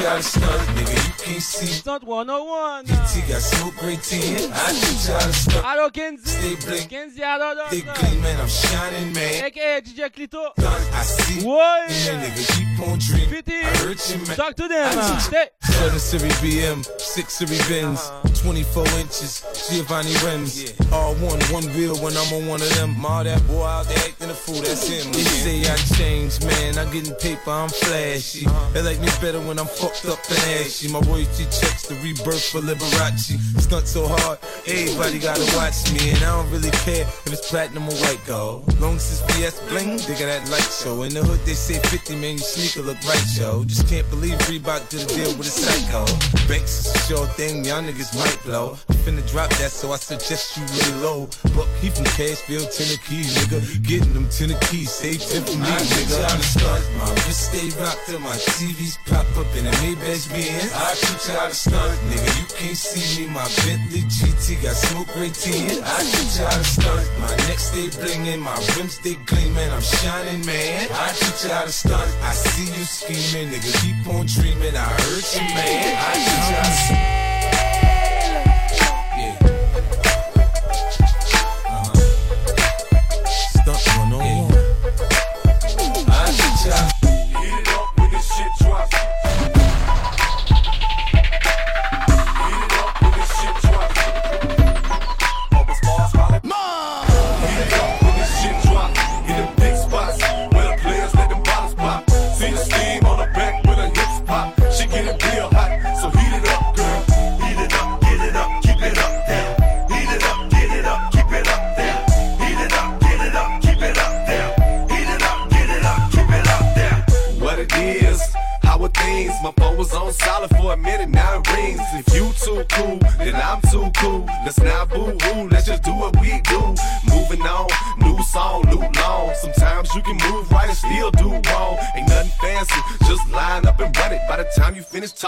y'all 0.00 0.22
stunt, 0.22 0.62
nigga. 0.76 0.94
You 1.06 1.24
can't 1.24 1.42
see. 1.42 1.66
Stunt 1.66 2.04
101. 2.04 2.84
PT 2.86 3.28
got 3.28 3.42
smoke 3.42 3.76
great 3.76 4.02
tin. 4.02 4.50
I 4.52 4.72
teach 4.72 5.08
y'all 5.08 5.20
to 5.20 5.32
stunt. 5.32 5.64
Allo 5.64 5.90
Kenzie. 5.90 6.28
Stay 6.28 6.66
blink. 6.66 6.90
Kenzie, 6.90 7.22
allo, 7.22 7.46
allo. 7.46 7.64
They 7.70 7.82
gleaming, 7.82 8.36
I'm 8.36 8.48
shining, 8.48 9.12
man. 9.12 9.44
AKA 9.44 9.80
DJ 9.82 10.10
Clito. 10.10 10.52
I 10.58 11.02
see. 11.02 11.46
Why? 11.46 11.86
And 11.88 12.22
nigga 12.22 12.42
keep 12.56 12.88
on 12.88 12.98
dreaming. 12.98 13.42
I 13.48 13.76
heard 13.78 13.98
you, 14.08 14.16
man. 14.26 14.36
Talk 14.36 14.54
to 14.56 14.68
them. 14.68 14.98
I 14.98 15.00
uh. 15.00 15.18
teach. 15.20 15.50
7 15.78 15.98
Series 16.00 16.34
BM, 16.40 16.84
6 17.00 17.32
Series 17.32 17.68
Benz, 17.68 18.00
uh-huh. 18.00 18.27
24 18.42 18.86
inches, 18.98 19.42
Giovanni 19.68 20.14
rims. 20.24 20.72
All 20.92 21.14
one, 21.16 21.40
one 21.50 21.64
wheel 21.74 21.96
when 21.98 22.16
I'm 22.16 22.32
on 22.32 22.46
one 22.46 22.62
of 22.62 22.72
them. 22.76 23.04
All 23.04 23.24
that 23.24 23.44
boy 23.48 23.64
out 23.64 23.86
there 23.86 23.98
acting 23.98 24.30
a 24.30 24.34
fool, 24.34 24.62
that's 24.62 24.86
him. 24.86 25.10
They 25.12 25.22
say 25.22 25.60
I 25.60 25.76
changed, 25.98 26.46
man. 26.46 26.78
I'm 26.78 26.92
getting 26.92 27.14
paper, 27.16 27.50
I'm 27.50 27.68
flashy. 27.68 28.46
Uh-huh. 28.46 28.70
They 28.72 28.82
like 28.82 29.00
me 29.00 29.08
better 29.20 29.40
when 29.40 29.58
I'm 29.58 29.66
fucked 29.66 30.06
up 30.06 30.18
and 30.30 30.38
ashy. 30.62 30.88
My 30.88 31.00
royalty 31.00 31.44
checks 31.50 31.88
the 31.88 31.94
rebirth 32.02 32.44
for 32.52 32.60
Liberace. 32.60 33.34
Stunt 33.60 33.86
so 33.86 34.06
hard, 34.06 34.38
everybody 34.66 35.18
gotta 35.18 35.44
watch 35.56 35.90
me. 35.92 36.10
And 36.10 36.22
I 36.22 36.38
don't 36.38 36.50
really 36.50 36.70
care 36.86 37.02
if 37.02 37.32
it's 37.32 37.50
platinum 37.50 37.88
or 37.88 37.96
white 38.06 38.22
gold. 38.26 38.64
Long 38.80 38.96
as 38.96 39.20
it's 39.20 39.22
BS 39.32 39.58
bling, 39.68 39.98
they 40.06 40.14
got 40.14 40.30
that 40.30 40.48
light 40.50 40.70
show. 40.70 41.02
In 41.02 41.12
the 41.12 41.24
hood, 41.24 41.40
they 41.44 41.54
say 41.54 41.78
50, 41.90 42.14
man, 42.16 42.38
your 42.38 42.46
sneaker 42.46 42.86
look 42.86 43.02
right, 43.02 43.26
yo. 43.34 43.64
Just 43.64 43.88
can't 43.88 44.08
believe 44.10 44.38
Reebok 44.46 44.88
did 44.88 45.02
a 45.02 45.06
deal 45.10 45.36
with 45.36 45.48
a 45.48 45.50
psycho. 45.50 46.06
Banks 46.46 46.86
is 46.86 46.94
a 46.94 46.98
sure 47.08 47.26
thing, 47.34 47.64
y'all 47.64 47.82
niggas 47.82 48.14
might 48.14 48.27
blow. 48.44 48.76
I'm 48.88 48.96
finna 49.04 49.24
drop 49.30 49.50
that, 49.60 49.70
so 49.70 49.92
I 49.92 49.96
suggest 49.96 50.56
you 50.56 50.64
lay 50.64 50.92
low. 51.00 51.28
Buck, 51.54 51.68
he 51.80 51.90
from 51.90 52.04
Cashville, 52.16 52.66
Tennessee, 52.68 53.24
nigga. 53.36 53.60
Getting 53.82 54.14
them 54.14 54.28
Tennessee, 54.28 54.84
say 54.84 55.14
10 55.16 55.44
for 55.44 55.58
me, 55.58 55.66
nigga. 55.66 56.24
I 56.24 56.40
start, 56.40 56.82
my 56.98 57.10
wrist 57.24 57.52
stay 57.52 57.68
rocked 57.80 58.06
till 58.06 58.20
my 58.20 58.36
TVs 58.56 58.96
pop 59.06 59.26
up 59.36 59.48
in 59.56 59.64
the 59.64 59.72
Maybach 59.82 60.28
Benz. 60.30 60.72
I 60.74 60.94
teach 60.96 61.28
y'all 61.28 61.48
to 61.48 61.54
stunt, 61.54 61.98
nigga. 62.10 62.30
You 62.40 62.46
can't 62.56 62.76
see 62.76 63.06
me, 63.20 63.32
my 63.32 63.46
Bentley 63.64 64.02
GT 64.08 64.62
got 64.62 64.76
smoke 64.76 65.08
great 65.14 65.34
tin. 65.34 65.82
I 65.84 65.98
teach 66.04 66.38
y'all 66.38 66.50
to 66.50 66.64
stunt, 66.64 67.06
my 67.20 67.32
neck 67.48 67.58
stay 67.58 67.88
blingin', 68.00 68.40
my 68.40 68.56
rims 68.76 68.94
stay 68.94 69.16
gleamin', 69.26 69.70
I'm 69.70 69.82
shining, 69.82 70.44
man. 70.46 70.88
I 70.92 71.12
teach 71.12 71.44
y'all 71.48 71.66
to 71.66 71.72
stunt, 71.72 72.10
I 72.22 72.32
see 72.32 72.68
you 72.72 72.84
scheming, 72.84 73.52
nigga. 73.52 73.70
Keep 73.82 74.14
on 74.14 74.26
dreaming, 74.26 74.76
I 74.76 74.88
heard 74.88 75.24
you, 75.34 75.42
man. 75.54 75.96
I 75.96 76.12
teach 76.14 76.48
y'all 76.52 76.64
to 76.64 76.72
stunt. 76.72 77.17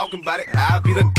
Talking 0.01 0.21
about 0.21 0.41
it, 0.41 0.47
I'll 0.55 0.81
be 0.81 0.95
done 0.95 1.10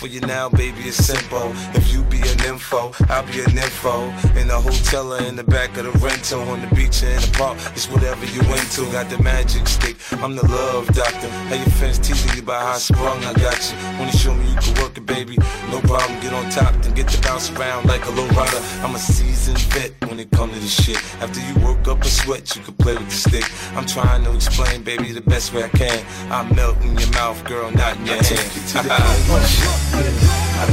for 0.00 0.06
you 0.06 0.20
now, 0.22 0.48
baby, 0.48 0.80
it's 0.88 0.96
simple. 0.96 1.52
If 1.76 1.92
you 1.92 2.02
be 2.04 2.20
an 2.20 2.40
info, 2.48 2.92
I'll 3.10 3.26
be 3.26 3.40
an 3.40 3.58
info. 3.58 4.08
In 4.40 4.48
the 4.48 4.58
hotel 4.58 5.12
or 5.12 5.22
in 5.22 5.36
the 5.36 5.44
back 5.44 5.76
of 5.76 5.84
the 5.84 5.92
rental, 5.98 6.40
on 6.48 6.62
the 6.62 6.74
beach 6.74 7.02
or 7.02 7.08
in 7.08 7.20
the 7.20 7.30
park, 7.36 7.58
it's 7.76 7.86
whatever 7.86 8.24
you 8.24 8.40
into. 8.40 8.90
Got 8.92 9.10
the 9.10 9.22
magic 9.22 9.68
stick, 9.68 9.96
I'm 10.22 10.36
the 10.36 10.46
love 10.48 10.86
doctor. 10.94 11.28
How 11.28 11.54
your 11.54 11.68
friends 11.76 11.98
teasing 11.98 12.34
you 12.34 12.40
about 12.40 12.62
how 12.62 12.78
sprung, 12.78 13.22
I 13.24 13.34
got 13.34 13.60
you. 13.60 13.76
When 13.98 14.08
you 14.08 14.16
show 14.16 14.34
me 14.34 14.48
you 14.48 14.56
can 14.56 14.82
work 14.82 14.96
it, 14.96 15.04
baby, 15.04 15.36
no 15.70 15.80
problem. 15.82 16.18
Get 16.20 16.32
on 16.32 16.48
top, 16.48 16.74
then 16.80 16.94
get 16.94 17.08
to 17.08 17.20
bounce 17.20 17.50
around 17.50 17.86
like 17.86 18.06
a 18.06 18.10
low 18.10 18.26
rider. 18.28 18.60
I'm 18.80 18.94
a 18.94 18.98
seasoned 18.98 19.60
vet 19.74 19.92
comes 20.40 20.54
to 20.54 20.60
this 20.60 20.84
shit. 20.84 20.96
After 21.20 21.38
you 21.38 21.54
work 21.66 21.86
up 21.86 22.00
a 22.00 22.08
sweat, 22.08 22.56
you 22.56 22.62
can 22.62 22.72
play 22.74 22.94
with 22.94 23.10
the 23.10 23.20
stick. 23.28 23.44
I'm 23.76 23.84
trying 23.84 24.24
to 24.24 24.34
explain, 24.34 24.82
baby, 24.82 25.12
the 25.12 25.20
best 25.20 25.52
way 25.52 25.64
I 25.64 25.68
can. 25.68 26.00
I 26.32 26.50
melt 26.54 26.80
in 26.80 26.96
your 26.96 27.10
mouth, 27.10 27.44
girl, 27.44 27.70
not 27.72 27.98
in 27.98 28.06
your 28.06 28.16
hand. 28.16 28.24
I 28.74 29.04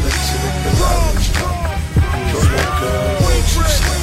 let 0.04 0.16
you 0.28 0.38
lick 0.44 0.58
the 0.64 0.72
lollipop. 0.80 1.56
Go 2.32 2.40
ahead, 2.48 2.72
girl, 2.80 3.20
don't 3.20 3.50
you 3.56 3.64
stop. 3.76 4.00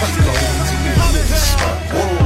Keep 0.00 0.16
going 0.24 0.60
till 0.68 0.80
you 0.80 0.92
hit 1.12 1.28
the 1.28 1.36
spot. 1.36 1.76
Whoa. 1.92 2.25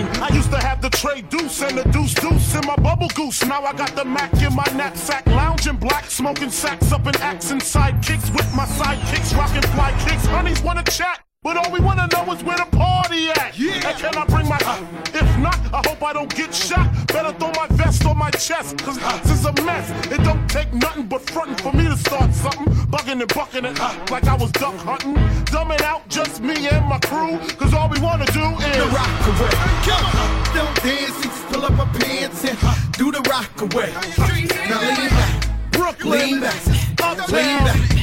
I 0.00 0.30
used 0.32 0.50
to 0.50 0.58
have 0.58 0.80
the 0.80 0.88
tray 0.88 1.20
deuce 1.20 1.60
and 1.60 1.76
the 1.76 1.84
deuce 1.90 2.14
deuce 2.14 2.54
in 2.54 2.66
my 2.66 2.76
bubble 2.76 3.08
goose. 3.08 3.44
Now 3.44 3.62
I 3.62 3.74
got 3.74 3.94
the 3.94 4.04
Mac 4.04 4.32
in 4.42 4.54
my 4.54 4.64
knapsack, 4.74 5.26
lounging 5.26 5.76
black, 5.76 6.06
smoking 6.10 6.50
sacks 6.50 6.92
up 6.92 7.06
in 7.06 7.14
axe 7.16 7.50
and 7.50 7.60
sidekicks 7.60 8.32
with 8.34 8.48
my 8.56 8.64
sidekicks, 8.64 9.36
rocking 9.36 9.68
fly 9.72 9.92
kicks. 10.06 10.24
Honeys 10.26 10.62
wanna 10.62 10.82
chat. 10.84 11.20
But 11.42 11.56
all 11.56 11.72
we 11.72 11.80
wanna 11.80 12.08
know 12.12 12.32
is 12.32 12.42
where 12.44 12.56
the 12.56 12.66
party 12.76 13.28
at. 13.30 13.58
Yeah. 13.58 13.88
And 13.88 13.98
can 13.98 14.16
I 14.16 14.24
bring 14.26 14.48
my? 14.48 14.58
Uh, 14.64 14.80
if 15.12 15.38
not, 15.38 15.58
I 15.74 15.82
hope 15.86 16.02
I 16.02 16.12
don't 16.12 16.34
get 16.34 16.54
shot. 16.54 16.88
Better 17.08 17.36
throw 17.36 17.50
my 17.50 17.66
vest 17.72 18.06
on 18.06 18.16
my 18.16 18.30
chest, 18.30 18.78
cause 18.78 18.98
uh, 19.02 19.18
this 19.24 19.40
is 19.40 19.44
a 19.44 19.52
mess. 19.64 19.90
It 20.10 20.22
don't 20.22 20.48
take 20.48 20.72
nothing 20.72 21.06
but 21.06 21.28
frontin' 21.28 21.56
for 21.56 21.72
me 21.72 21.84
to 21.84 21.96
start 21.96 22.32
something 22.32 22.72
ducking 23.12 23.20
and 23.20 23.34
bucking 23.34 23.64
it 23.64 23.80
uh, 23.80 24.06
like 24.10 24.24
I 24.26 24.34
was 24.34 24.50
duck 24.52 24.74
hunting. 24.76 25.14
Dumbing 25.46 25.82
out 25.82 26.08
just 26.08 26.40
me 26.40 26.68
and 26.68 26.86
my 26.86 26.98
crew, 26.98 27.38
cause 27.56 27.74
all 27.74 27.88
we 27.88 28.00
wanna 28.00 28.26
do 28.26 28.40
is 28.40 28.76
the 28.76 28.88
rock 28.92 29.26
away. 29.28 29.50
Come 29.84 30.04
on, 30.04 30.54
don't 30.54 30.82
dance, 30.82 31.22
just 31.22 31.46
pull 31.48 31.64
up 31.64 31.72
my 31.72 31.84
pants 31.98 32.44
and 32.44 32.58
uh, 32.62 32.74
do 32.92 33.12
the 33.12 33.20
rock 33.28 33.50
away. 33.60 33.92
Uh, 33.94 34.28
now 34.68 34.80
lean 34.80 35.08
back, 35.10 35.72
Brooklyn, 35.72 36.20
lean 36.20 36.40
back, 36.40 36.66
uptown, 37.02 37.28
lean 37.32 37.64
back. 37.64 37.98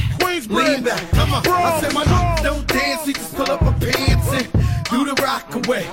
Lean 0.48 0.82
back. 0.82 1.10
Come 1.10 1.34
on, 1.34 1.42
bro, 1.42 1.52
I 1.52 1.80
said 1.80 1.94
my 1.94 2.04
don't 2.42 2.66
dance, 2.66 3.06
just 3.06 3.34
pull 3.36 3.50
up 3.50 3.62
my 3.62 3.72
pants 3.74 4.32
and 4.32 4.46
do 4.90 5.04
the 5.04 5.14
rock 5.22 5.54
away. 5.54 5.86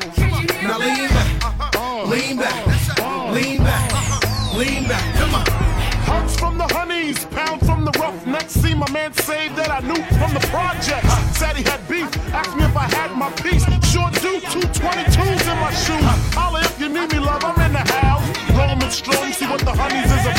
Now 0.63 0.79
lean 0.79 1.09
back, 1.09 1.43
uh-huh. 1.43 2.05
lean 2.05 2.37
back, 2.37 3.33
lean 3.33 3.57
back, 3.57 4.55
lean 4.55 4.87
back. 4.87 5.15
Come 5.15 5.35
on. 5.35 5.67
Hugs 6.07 6.39
from 6.39 6.57
the 6.57 6.67
honeys, 6.73 7.25
pound 7.25 7.59
from 7.65 7.83
the 7.83 7.91
rough 7.99 8.25
See 8.47 8.73
my 8.73 8.89
man 8.91 9.13
save 9.13 9.55
that 9.57 9.69
I 9.69 9.79
knew 9.81 10.01
from 10.17 10.33
the 10.33 10.39
project. 10.47 11.05
Said 11.35 11.57
he 11.57 11.63
had 11.63 11.85
beef, 11.87 12.07
asked 12.33 12.55
me 12.55 12.63
if 12.63 12.75
I 12.75 12.87
had 12.95 13.11
my 13.15 13.29
piece. 13.43 13.65
Sure 13.91 14.09
do, 14.23 14.39
Two 14.47 14.61
twenty 14.71 15.03
twos 15.11 15.43
in 15.47 15.57
my 15.59 15.71
shoes. 15.73 16.03
Holla 16.33 16.61
if 16.61 16.79
you 16.79 16.89
need 16.89 17.11
me, 17.11 17.19
love, 17.19 17.43
I'm 17.43 17.59
in 17.65 17.73
the 17.73 17.83
house. 17.99 18.23
Roman 18.55 18.89
strong, 18.89 19.31
see 19.33 19.45
what 19.45 19.59
the 19.59 19.71
honeys 19.71 20.11
is 20.11 20.25
about. 20.25 20.36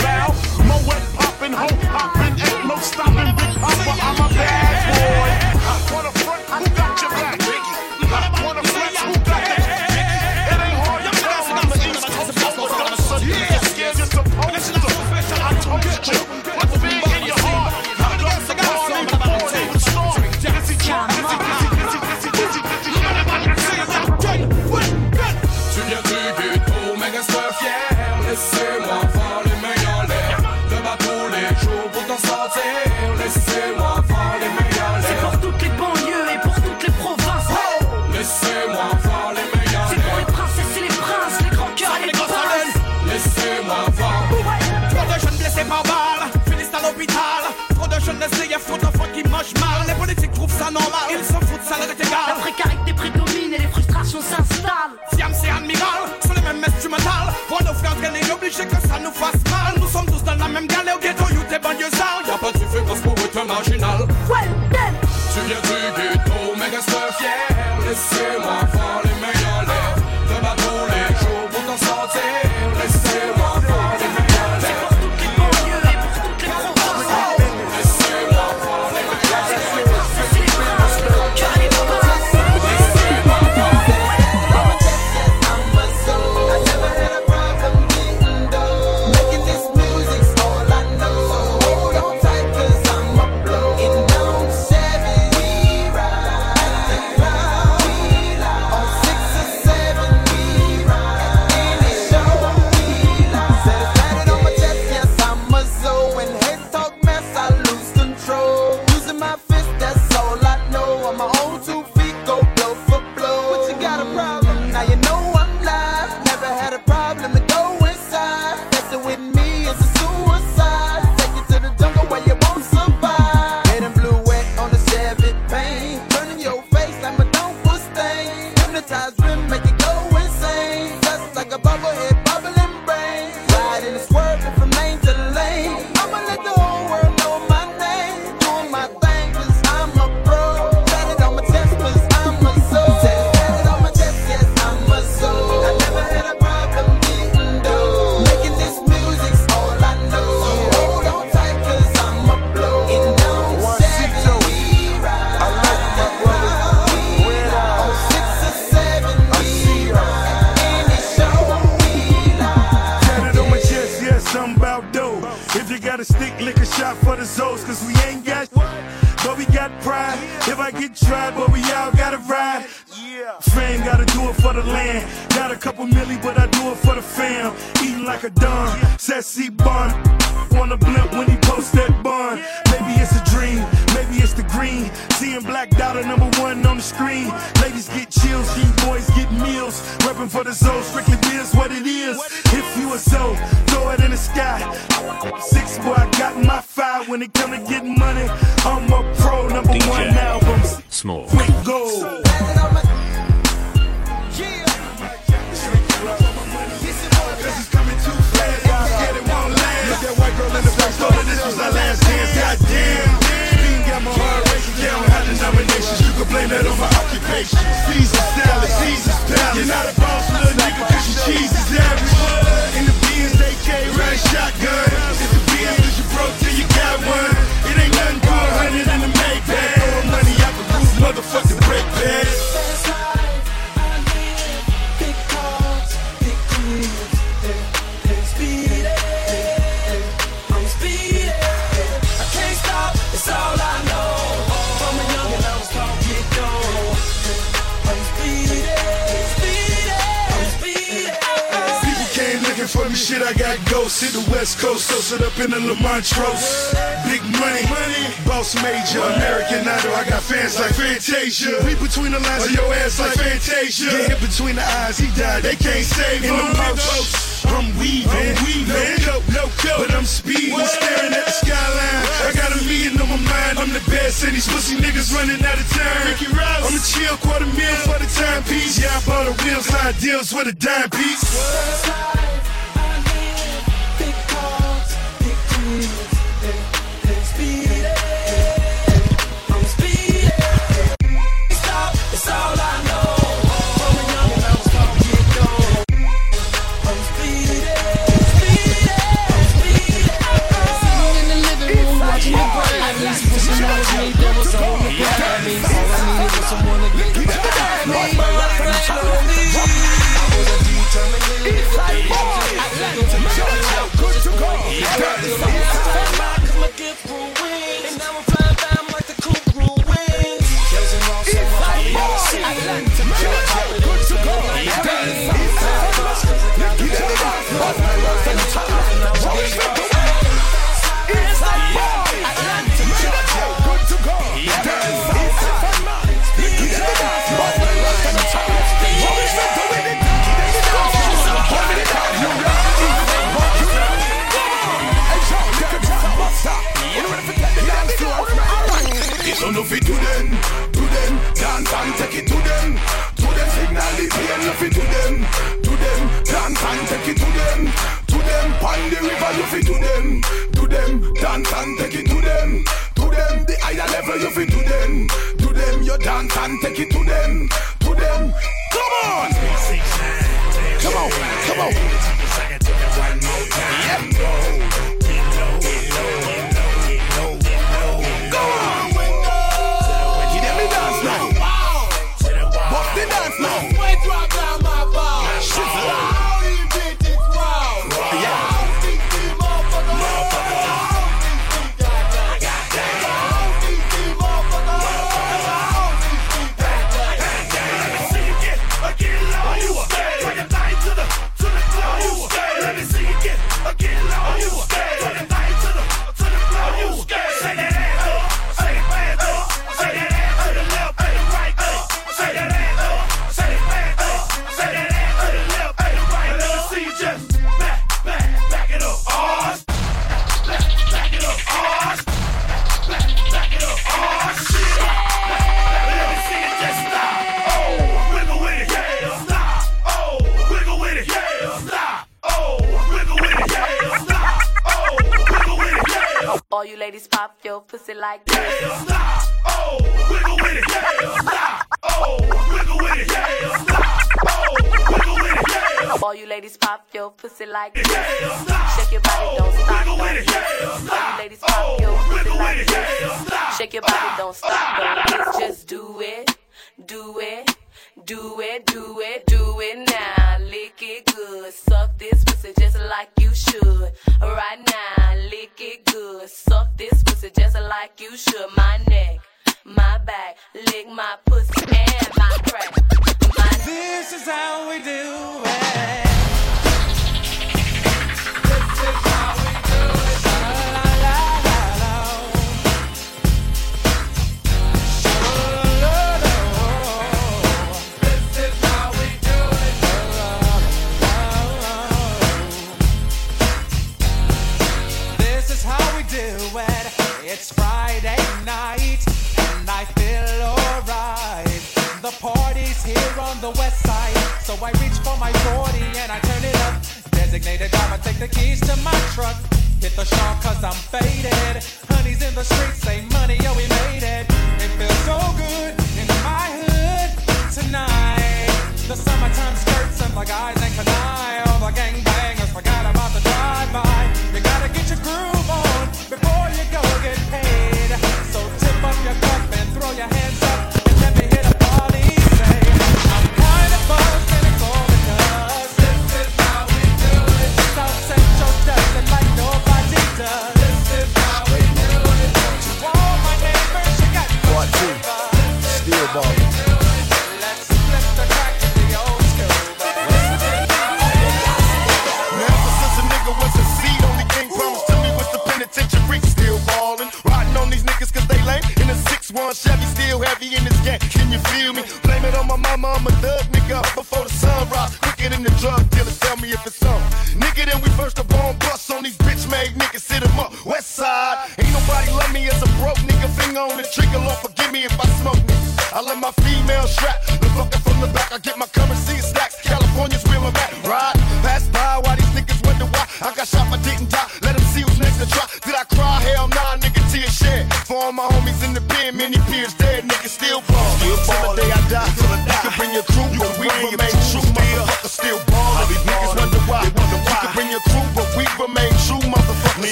hear 68.19 68.39
my 68.41 68.78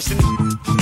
question 0.00 0.77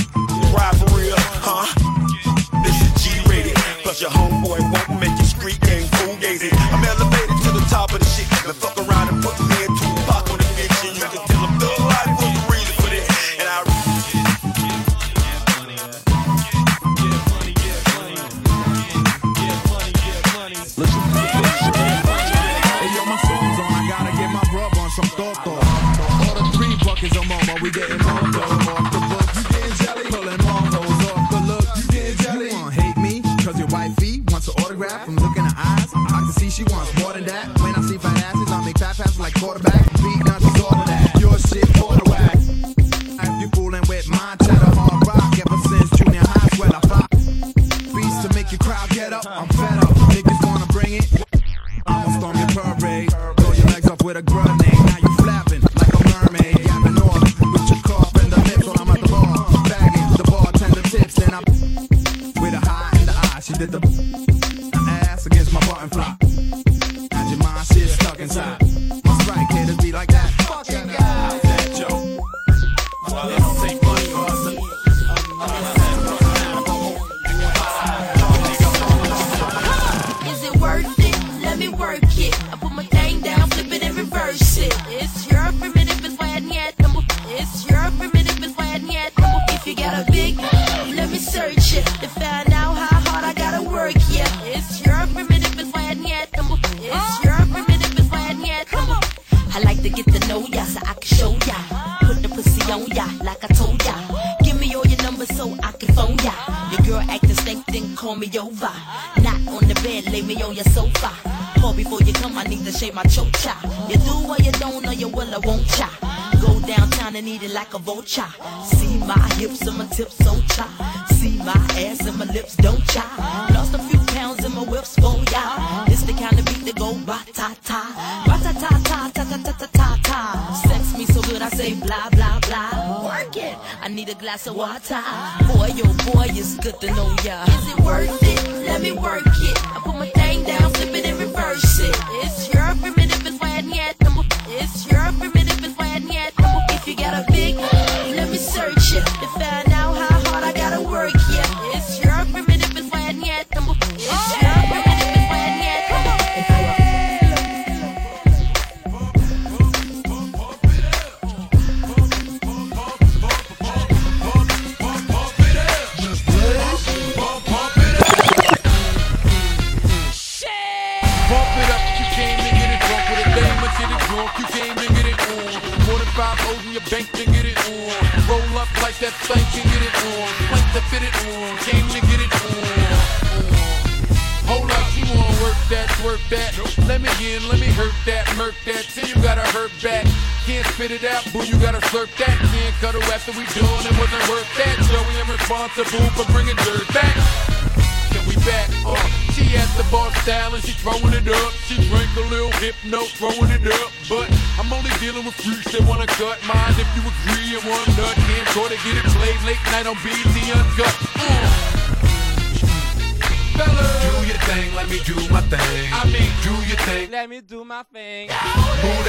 faccia 118.17 118.46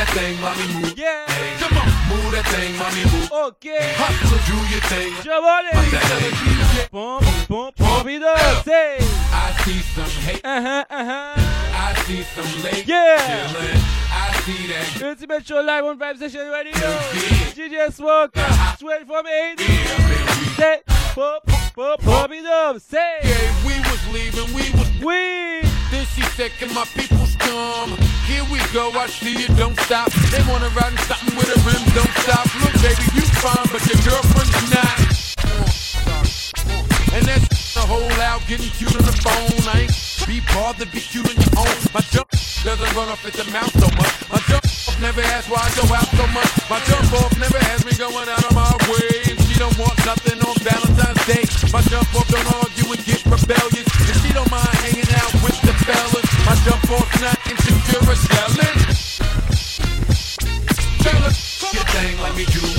that 0.09 0.21
thing, 0.21 0.41
mommy 0.41 0.67
move. 0.75 0.99
Yeah. 0.99 1.27
Hey, 1.29 1.57
come 1.59 1.77
on, 1.79 1.87
move 2.09 2.33
that 2.33 2.47
thing, 2.47 2.77
mommy 2.77 3.05
move. 3.05 3.33
Okay. 3.33 3.95
Hustle, 3.97 4.39
do 4.47 4.57
your 4.73 4.81
thing. 4.89 5.13
Giovanni. 5.23 5.71
Pump, 6.91 7.25
pump, 7.49 7.77
pump 7.77 8.09
it 8.09 8.23
up. 8.23 8.65
Say. 8.65 8.99
I 9.01 9.53
see 9.65 9.81
some 9.81 10.11
hate. 10.23 10.45
Uh 10.45 10.61
huh, 10.61 10.85
uh 10.91 11.05
huh. 11.05 11.35
I 11.75 11.95
see 12.05 12.23
some 12.23 12.63
late. 12.63 12.87
Yeah. 12.87 13.49
Chilling. 13.53 13.83
I 14.11 14.41
see 14.45 14.67
that. 14.69 15.03
Ultimate 15.03 15.47
Show 15.47 15.61
Live 15.61 15.85
on 15.85 15.99
Vibe 15.99 16.19
Session 16.19 16.49
Radio. 16.49 16.89
DJ 17.55 17.93
Smoker, 17.93 18.47
12 18.79 19.07
from 19.07 19.27
80. 19.27 19.65
Yeah, 19.65 20.55
Say, 20.57 20.81
pop, 21.15 21.47
pop, 21.75 22.01
pop 22.01 22.31
it 22.33 22.47
up. 22.47 22.81
Say. 22.81 23.19
Yeah, 23.23 23.67
we 23.67 23.79
was 23.81 24.13
leaving, 24.13 24.55
we 24.55 24.71
was. 24.79 24.89
We. 25.05 25.69
Then 25.91 26.05
she 26.15 26.23
said, 26.37 26.51
can 26.59 26.73
my 26.75 26.85
people's 26.85 27.37
come? 27.37 27.97
here 28.29 28.45
we 28.53 28.61
go. 28.73 28.93
I 28.93 29.07
see 29.09 29.33
you, 29.33 29.49
don't 29.57 29.79
stop. 29.81 30.13
They 30.31 30.45
wanna 30.45 30.69
ride 30.77 30.93
in 30.93 30.99
something 31.09 31.35
with 31.35 31.49
a 31.49 31.59
rim, 31.65 31.83
don't 31.97 32.15
stop. 32.21 32.45
Look, 32.61 32.77
baby, 32.85 33.05
you 33.17 33.25
fine, 33.41 33.67
but 33.73 33.83
your 33.89 33.99
girlfriend's 34.05 34.69
not. 34.69 34.97
And 37.17 37.25
that's 37.25 37.75
the 37.75 37.81
whole 37.81 38.13
out 38.21 38.43
getting 38.47 38.71
cute 38.77 38.95
on 38.95 39.05
the 39.09 39.17
phone. 39.25 39.65
I 39.73 39.89
ain't 39.89 40.27
be 40.29 40.41
bothered, 40.53 40.93
be 40.93 41.01
cute 41.01 41.25
on 41.25 41.37
your 41.41 41.65
own. 41.65 41.77
My 41.95 42.05
dumb 42.13 42.29
doesn't 42.65 42.97
run 42.97 43.09
off 43.09 43.25
at 43.25 43.33
the 43.33 43.47
mouth 43.53 43.71
so 43.79 43.89
much. 43.95 44.15
My 44.29 44.39
jump 44.51 44.65
off 44.67 45.01
never 45.01 45.23
asks 45.23 45.49
why 45.49 45.63
I 45.63 45.71
go 45.79 45.87
out 45.95 46.11
so 46.11 46.27
much. 46.35 46.53
My 46.69 46.81
jump 46.91 47.13
off 47.23 47.33
never 47.39 47.59
has 47.71 47.87
me 47.87 47.95
going 47.95 48.29
out 48.29 48.45
of 48.45 48.55
my 48.55 48.69
way. 48.91 49.31
And 49.31 49.39
she 49.47 49.55
don't 49.59 49.79
want 49.79 49.95
nothing 50.05 50.43
on 50.43 50.55
Valentine's 50.67 51.23
Day. 51.25 51.47
My 51.73 51.81
jump 51.87 52.11
off 52.19 52.27
don't 52.29 52.51
argue 52.59 52.91
and 52.93 53.03
get 53.07 53.23
rebellious. 53.31 53.89
And 54.11 54.17
she 54.21 54.35
don't 54.35 54.51
mind 54.51 54.75
hanging 54.83 55.07
out 55.23 55.33
with 55.41 55.59
the 55.63 55.73
fellas. 55.87 56.29
My 56.45 56.59
jump 56.67 56.83
off 56.91 57.09
not 57.23 57.39
insecure 57.47 58.03
or 58.03 58.19
selling. 58.27 58.79
Tell 60.99 61.21
her, 61.23 61.35
thing, 61.95 62.19
let 62.21 62.35
me 62.37 62.45
do 62.45 62.78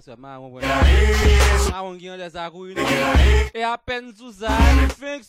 internasyonman 0.00 0.34
an 0.34 0.40
wèn 0.42 0.52
wèn. 0.54 0.64
An 1.74 1.84
wèn 1.84 1.98
gen 2.00 2.18
lè 2.20 2.28
zakou 2.32 2.66
yon. 2.68 2.78
E 2.80 3.60
eh, 3.60 3.66
apen 3.66 4.12
sou 4.16 4.32
sa, 4.32 4.56
fèk 4.96 5.24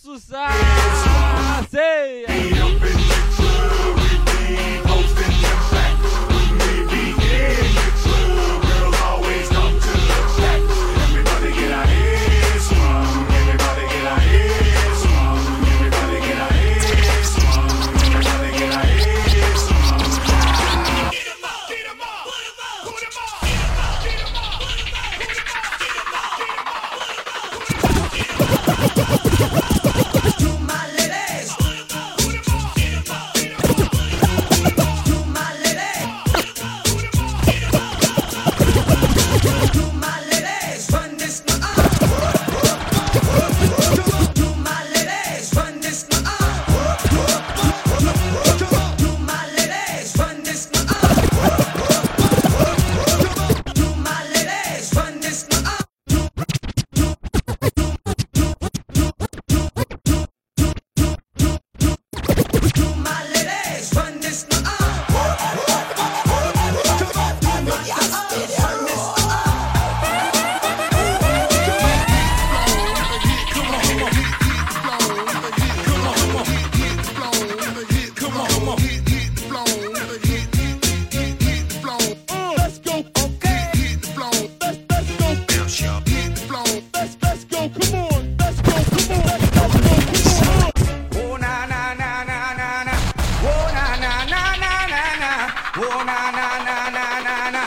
na 96.41 96.49
na 96.67 96.77
na 96.95 97.05
na 97.27 97.35
na. 97.55 97.63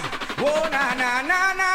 Oh 0.51 0.63
na 0.75 0.85
na 1.01 1.11
na 1.31 1.41
na. 1.61 1.74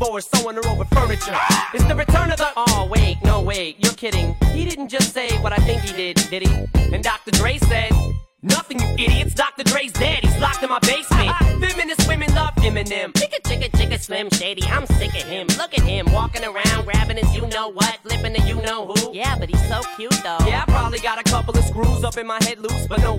leaning 0.00 0.20
sewing 0.20 0.56
her 0.56 0.66
over 0.68 0.84
furniture. 0.86 1.36
It's 1.72 1.84
the 1.84 1.94
return 1.94 2.30
of 2.30 2.38
the. 2.38 2.48
Oh, 2.56 2.88
wait, 2.90 3.18
no, 3.24 3.40
wait, 3.40 3.76
you're 3.78 3.94
kidding. 3.94 4.34
He 4.52 4.64
didn't 4.64 4.88
just 4.88 5.12
say 5.12 5.36
what 5.38 5.52
I 5.52 5.56
think 5.58 5.82
he 5.82 5.92
did, 5.96 6.16
did 6.30 6.46
he? 6.46 6.94
And 6.94 7.02
Dr. 7.02 7.30
Dre 7.32 7.58
said. 7.58 7.92
Nothing, 8.44 8.78
you 8.78 9.06
idiots. 9.06 9.32
Dr. 9.32 9.64
Dre's 9.64 9.90
dead. 9.94 10.22
He's 10.22 10.38
locked 10.38 10.62
in 10.62 10.68
my 10.68 10.78
basement. 10.80 11.34
Feminist 11.64 12.06
women 12.06 12.32
love 12.34 12.54
Eminem. 12.56 13.10
Chicka, 13.12 13.40
chicka, 13.42 13.70
chicka, 13.70 13.98
Slim 13.98 14.28
Shady. 14.28 14.62
I'm 14.64 14.86
sick 14.86 15.14
of 15.14 15.22
him. 15.22 15.46
Look 15.56 15.72
at 15.72 15.80
him 15.80 16.12
walking 16.12 16.44
around, 16.44 16.84
grabbing 16.84 17.16
his 17.16 17.34
you 17.34 17.46
know 17.46 17.70
what, 17.70 18.00
flipping 18.02 18.34
the 18.34 18.40
you 18.46 18.60
know 18.60 18.88
who. 18.88 19.14
Yeah, 19.14 19.38
but 19.38 19.48
he's 19.48 19.66
so 19.66 19.80
cute 19.96 20.12
though. 20.22 20.36
Yeah, 20.46 20.62
I 20.66 20.70
probably 20.70 20.98
got 20.98 21.18
a 21.18 21.22
couple 21.22 21.56
of 21.56 21.64
screws 21.64 22.04
up 22.04 22.18
in 22.18 22.26
my 22.26 22.38
head 22.44 22.58
loose, 22.58 22.86
but 22.86 23.00
no 23.00 23.14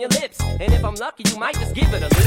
your 0.00 0.08
lips. 0.08 0.40
And 0.40 0.72
if 0.72 0.84
I'm 0.84 0.94
lucky, 0.94 1.24
you 1.28 1.36
might 1.38 1.54
just 1.54 1.74
give 1.74 1.92
it 1.92 2.02
a 2.02 2.19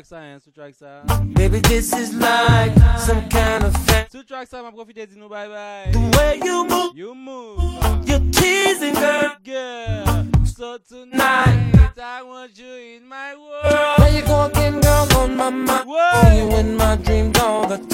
track 0.00 0.06
science, 0.06 0.44
two 0.44 0.50
track 0.50 0.74
science. 0.74 1.34
Baby, 1.34 1.58
this 1.60 1.92
is 1.92 2.14
like 2.14 2.74
some 2.98 3.28
kind 3.28 3.64
of 3.64 3.76
fan. 3.84 4.06
Two 4.10 4.22
track 4.22 4.48
science, 4.48 4.66
I'm 4.66 4.74
going 4.74 4.86
to 4.86 4.92
date 4.94 5.10
you, 5.14 5.28
bye 5.28 5.46
bye. 5.46 5.90
The 5.92 6.16
way 6.16 6.40
you 6.42 6.66
move, 6.66 6.96
you 6.96 7.14
move. 7.14 7.60
You're 8.08 8.20
teasing, 8.30 8.94
girl. 8.94 9.36
Girl. 9.44 10.26
So 10.46 10.78
tonight, 10.88 11.92
I 12.02 12.22
want 12.22 12.58
you 12.58 12.72
in 12.96 13.06
my 13.06 13.34
world. 13.36 13.98
Where 13.98 14.12
you 14.14 14.22
going, 14.22 14.80
girl, 14.80 15.18
on 15.18 15.36
my 15.36 15.50
mind? 15.50 15.86
Whoa. 15.86 16.34
You 16.34 16.56
in 16.56 16.76
my 16.76 16.96
dreams 16.96 17.38
all 17.38 17.66
the 17.66 17.76
time. 17.76 17.89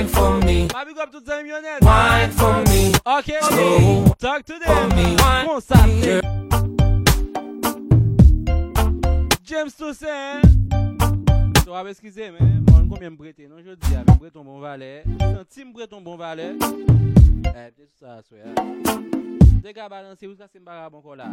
Wine 0.00 0.08
for 0.08 0.40
me. 0.46 0.66
Ma 0.72 0.84
big 0.84 0.98
up 0.98 1.12
tout 1.12 1.26
zan 1.26 1.44
milyonet. 1.44 1.82
Wine 1.82 2.30
for 2.30 2.64
me. 2.72 2.92
Ok. 3.04 3.36
Slow. 3.42 4.14
Talk 4.18 4.46
to 4.46 4.58
them. 4.58 4.88
Kon 5.44 5.60
sa. 5.60 5.76
James 9.44 9.74
Toussaint. 9.76 10.40
So 11.64 11.74
ap 11.76 11.86
eskize 11.92 12.32
men. 12.32 12.64
Mwen 12.70 12.88
konbyen 12.88 13.16
brete. 13.18 13.44
Non 13.48 13.60
jodi 13.60 13.92
ap. 14.00 14.08
Breton 14.16 14.44
bon 14.44 14.62
valè. 14.64 15.02
Santim 15.20 15.72
breton 15.72 16.00
bon 16.00 16.16
valè. 16.16 16.54
Eh, 17.52 17.68
pte 17.68 17.84
sou 17.84 18.00
sa 18.00 18.22
sou 18.24 18.40
ya. 18.40 18.56
Dega 19.60 19.88
balanse 19.88 20.24
ou 20.24 20.32
sa 20.32 20.48
se 20.48 20.62
mbara 20.62 20.88
bon 20.88 21.04
kola. 21.04 21.28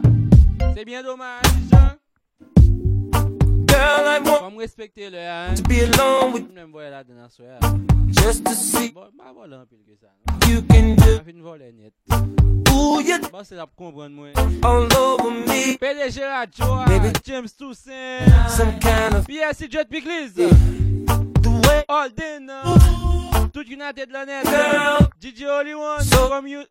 Se 0.73 0.83
bien 0.83 1.03
dommage, 1.03 1.55
Jean. 1.71 1.95
Fom 3.77 4.57
respekte 4.57 5.09
le 5.13 5.23
an 5.29 5.55
Mwen 5.67 6.67
mwoye 6.71 6.89
la 6.89 7.03
den 7.03 7.19
aswe 7.25 7.45
an 7.61 7.85
Mwa 8.93 9.33
vol 9.33 9.53
an 9.53 9.65
pil 9.67 9.81
ke 9.85 9.95
sa 9.99 10.09
Mwa 10.47 11.23
fin 11.25 11.41
vol 11.43 11.61
en 11.61 11.75
net. 11.77 11.93
Mwa 13.31 13.43
se 13.45 13.55
la 13.57 13.67
pou 13.67 13.91
kompran 13.91 14.13
mwen 14.15 14.33
PDG 15.81 16.23
Radjo 16.25 16.69
James 17.23 17.53
Toussaint. 17.53 18.25
PSC 19.27 19.69
Jet 19.69 19.89
Big 19.89 20.05
Liz 20.05 20.33
All 21.87 22.09
day 22.09 22.39
now 22.41 22.77
Toute 23.53 23.69
United 23.69 24.09
Lanet, 24.11 24.45
DJ 25.19 25.47
Only 25.47 25.75
One, 25.75 26.01
so 26.03 26.27
from, 26.27 26.47
you, 26.47 26.63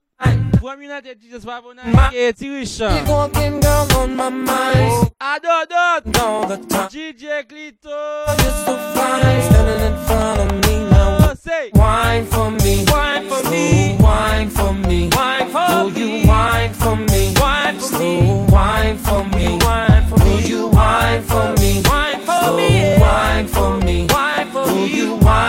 from 0.61 0.83
United 0.83 1.21
Jesus 1.21 1.45
Babonai, 1.45 1.93
yeah, 2.13 2.33
Tish. 2.33 2.79
Keep 2.79 3.09
walking 3.09 3.61
down 3.61 3.91
on 3.93 4.17
my 4.17 4.29
mind. 4.29 5.11
Ado, 5.21 5.49
ado. 5.63 6.21
All 6.21 6.47
the 6.47 6.57
time, 6.67 6.89
DJ 6.89 7.45
Clito. 7.47 8.27
Just 8.39 8.67
so 8.67 8.77
fine, 8.95 9.43
standing 9.43 9.93
in 9.93 10.05
front 10.07 10.41
of 10.41 10.69
me 10.69 10.91
now. 10.91 11.35
Say, 11.35 11.71
wine 11.75 12.27
for 12.27 12.51
me, 12.51 12.85
wine 12.89 13.29
for 13.29 13.51
me, 13.51 13.97
wine 14.01 14.51
for 14.51 14.73
me, 14.73 15.09
wine 15.13 15.49
for 15.51 15.69
me. 15.69 15.91
Will 15.91 15.99
you 15.99 16.29
wine 16.29 16.73
for 16.75 16.97
me, 16.97 17.35
wine 17.41 17.79
for 17.79 17.99
me, 17.99 18.47
wine 18.49 18.99
for 18.99 19.25
me, 19.25 19.59
wine 19.61 20.07
for 20.09 20.19
me? 20.19 20.25
Will 20.25 20.41
you 20.41 20.67
wine 20.69 21.23
for 21.23 21.53
me, 21.57 21.83
wine 21.85 22.21
for 22.21 22.57
me, 22.57 22.97
wine 23.01 23.47
for 23.49 23.77
me? 23.79 24.07
Will 24.55 24.87
you 24.87 25.15
wine? 25.17 25.46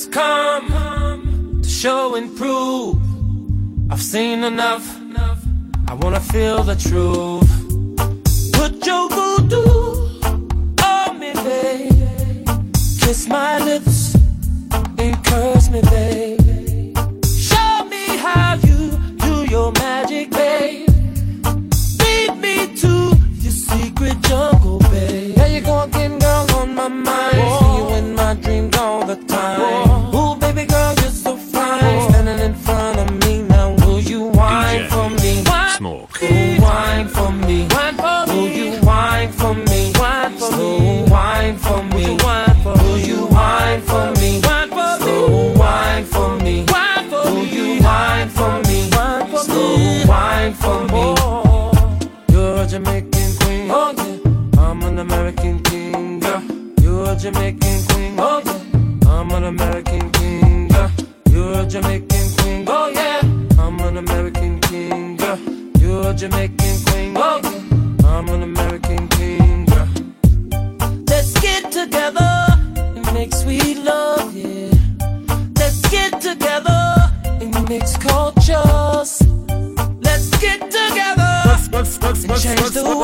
Has 0.00 0.08
come 0.14 1.60
to 1.62 1.68
show 1.68 2.14
and 2.14 2.34
prove. 2.36 2.96
I've 3.90 4.00
seen 4.02 4.44
enough. 4.44 4.86
I 5.88 5.94
wanna 5.94 6.20
feel 6.20 6.62
the 6.62 6.76
truth. 6.76 7.50
Put 8.52 8.86
your 8.86 9.08
voodoo 9.10 9.66
on 10.84 11.18
me, 11.18 11.32
babe. 11.34 12.46
Kiss 13.00 13.26
my 13.28 13.58
lips 13.58 14.14
and 14.98 15.14
curse 15.24 15.68
me, 15.70 15.80
babe. 15.82 16.96
Show 17.50 17.84
me 17.92 18.04
how 18.24 18.54
you 18.68 18.80
do 19.24 19.44
your 19.50 19.72
magic, 19.72 20.30
babe. 20.30 20.88
Lead 22.02 22.32
me 22.44 22.56
to 22.82 22.92
your 23.44 23.56
secret 23.68 24.20
jungle, 24.22 24.78
babe. 24.92 25.36
Yeah, 25.36 25.46
you're 25.46 25.66
walking, 25.66 26.18
girl, 26.18 26.19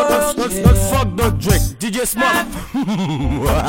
change 0.05 0.37
the 0.37 0.63
world, 0.63 0.77
yeah. 0.77 0.91
fuck 0.91 1.17
the 1.17 1.31
Drake. 1.39 1.63
DJ 1.81 2.07
Smoke. 2.07 2.49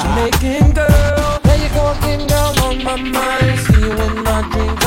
Jamaican 0.01 0.71
girl, 0.73 1.39
there 1.43 1.59
you 1.63 1.69
go 1.69 1.91
again, 1.97 2.27
girl 2.27 2.53
on 2.63 2.83
my 2.83 2.95
mind. 2.95 3.59
See 3.59 3.79
you 3.79 3.91
in 3.91 4.23
my 4.23 4.41
dreams 4.51 4.86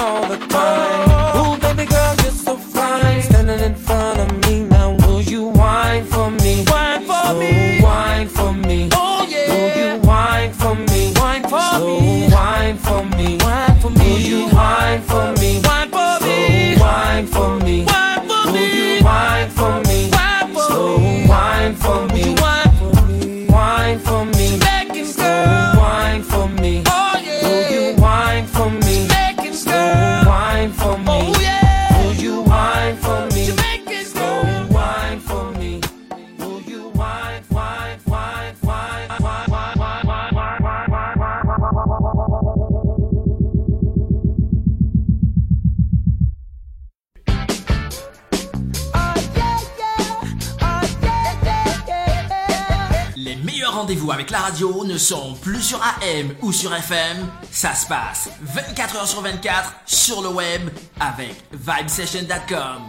Ou 56.43 56.53
sur 56.53 56.75
FM. 56.75 57.29
Ça 57.51 57.75
se 57.75 57.87
passe 57.87 58.31
24 58.41 58.97
heures 58.97 59.07
sur 59.07 59.21
24 59.21 59.75
sur 59.87 60.23
le 60.23 60.29
web 60.29 60.71
avec 60.99 61.35
vibesession.com. 61.53 62.83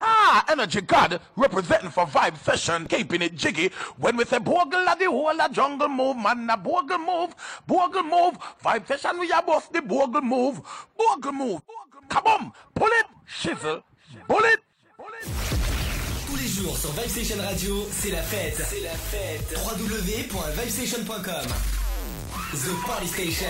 Ah, 0.00 0.44
Energy 0.48 0.80
God 0.80 1.20
representing 1.36 1.90
for 1.90 2.06
Vibe 2.06 2.36
Session, 2.38 2.86
keeping 2.86 3.22
it 3.22 3.36
jiggy. 3.36 3.70
When 3.98 4.16
we 4.16 4.24
say 4.24 4.38
Bogle 4.38 4.88
at 4.88 4.98
the 4.98 5.04
whole 5.04 5.48
jungle 5.52 5.88
move, 5.88 6.16
man, 6.16 6.48
a 6.50 6.56
Bogle 6.56 6.98
move, 6.98 7.34
Bogle 7.66 8.02
move. 8.02 8.38
Vibe 8.64 8.86
Session, 8.86 9.18
we 9.18 9.30
are 9.30 9.42
both 9.42 9.70
the 9.72 9.82
Bogle 9.82 10.22
move, 10.22 10.60
Bogle 10.96 11.32
move. 11.32 11.60
On, 12.24 12.52
pull 12.74 12.88
it, 12.88 13.06
shizzle, 13.26 13.82
pull 14.28 14.44
it. 14.44 14.60
Jours 16.62 16.78
sur 16.78 16.92
Vibestation 16.92 17.42
Radio, 17.42 17.88
c'est 17.90 18.10
la 18.10 18.22
fête. 18.22 18.62
C'est 18.70 18.82
la 18.82 18.90
fête. 18.90 19.58
www.vibestation.com. 19.64 21.48
The 22.52 22.86
Party 22.86 23.08
Station. 23.08 23.46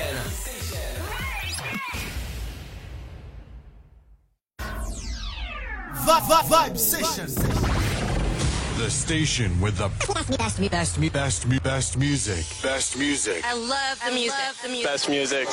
Vibe, 6.06 6.48
vibe 6.48 6.78
session. 6.78 7.26
The 8.78 8.88
station 8.88 9.60
with 9.60 9.76
the 9.76 9.90
best, 10.08 10.38
best, 10.38 10.70
best, 10.70 10.70
best, 10.70 11.12
best, 11.12 11.62
best 11.62 11.98
music. 11.98 12.46
Best 12.62 12.96
music. 12.96 13.44
I 13.44 13.52
love 13.52 14.00
the 14.06 14.12
music. 14.14 14.84
Best 14.84 15.10
music. 15.10 15.48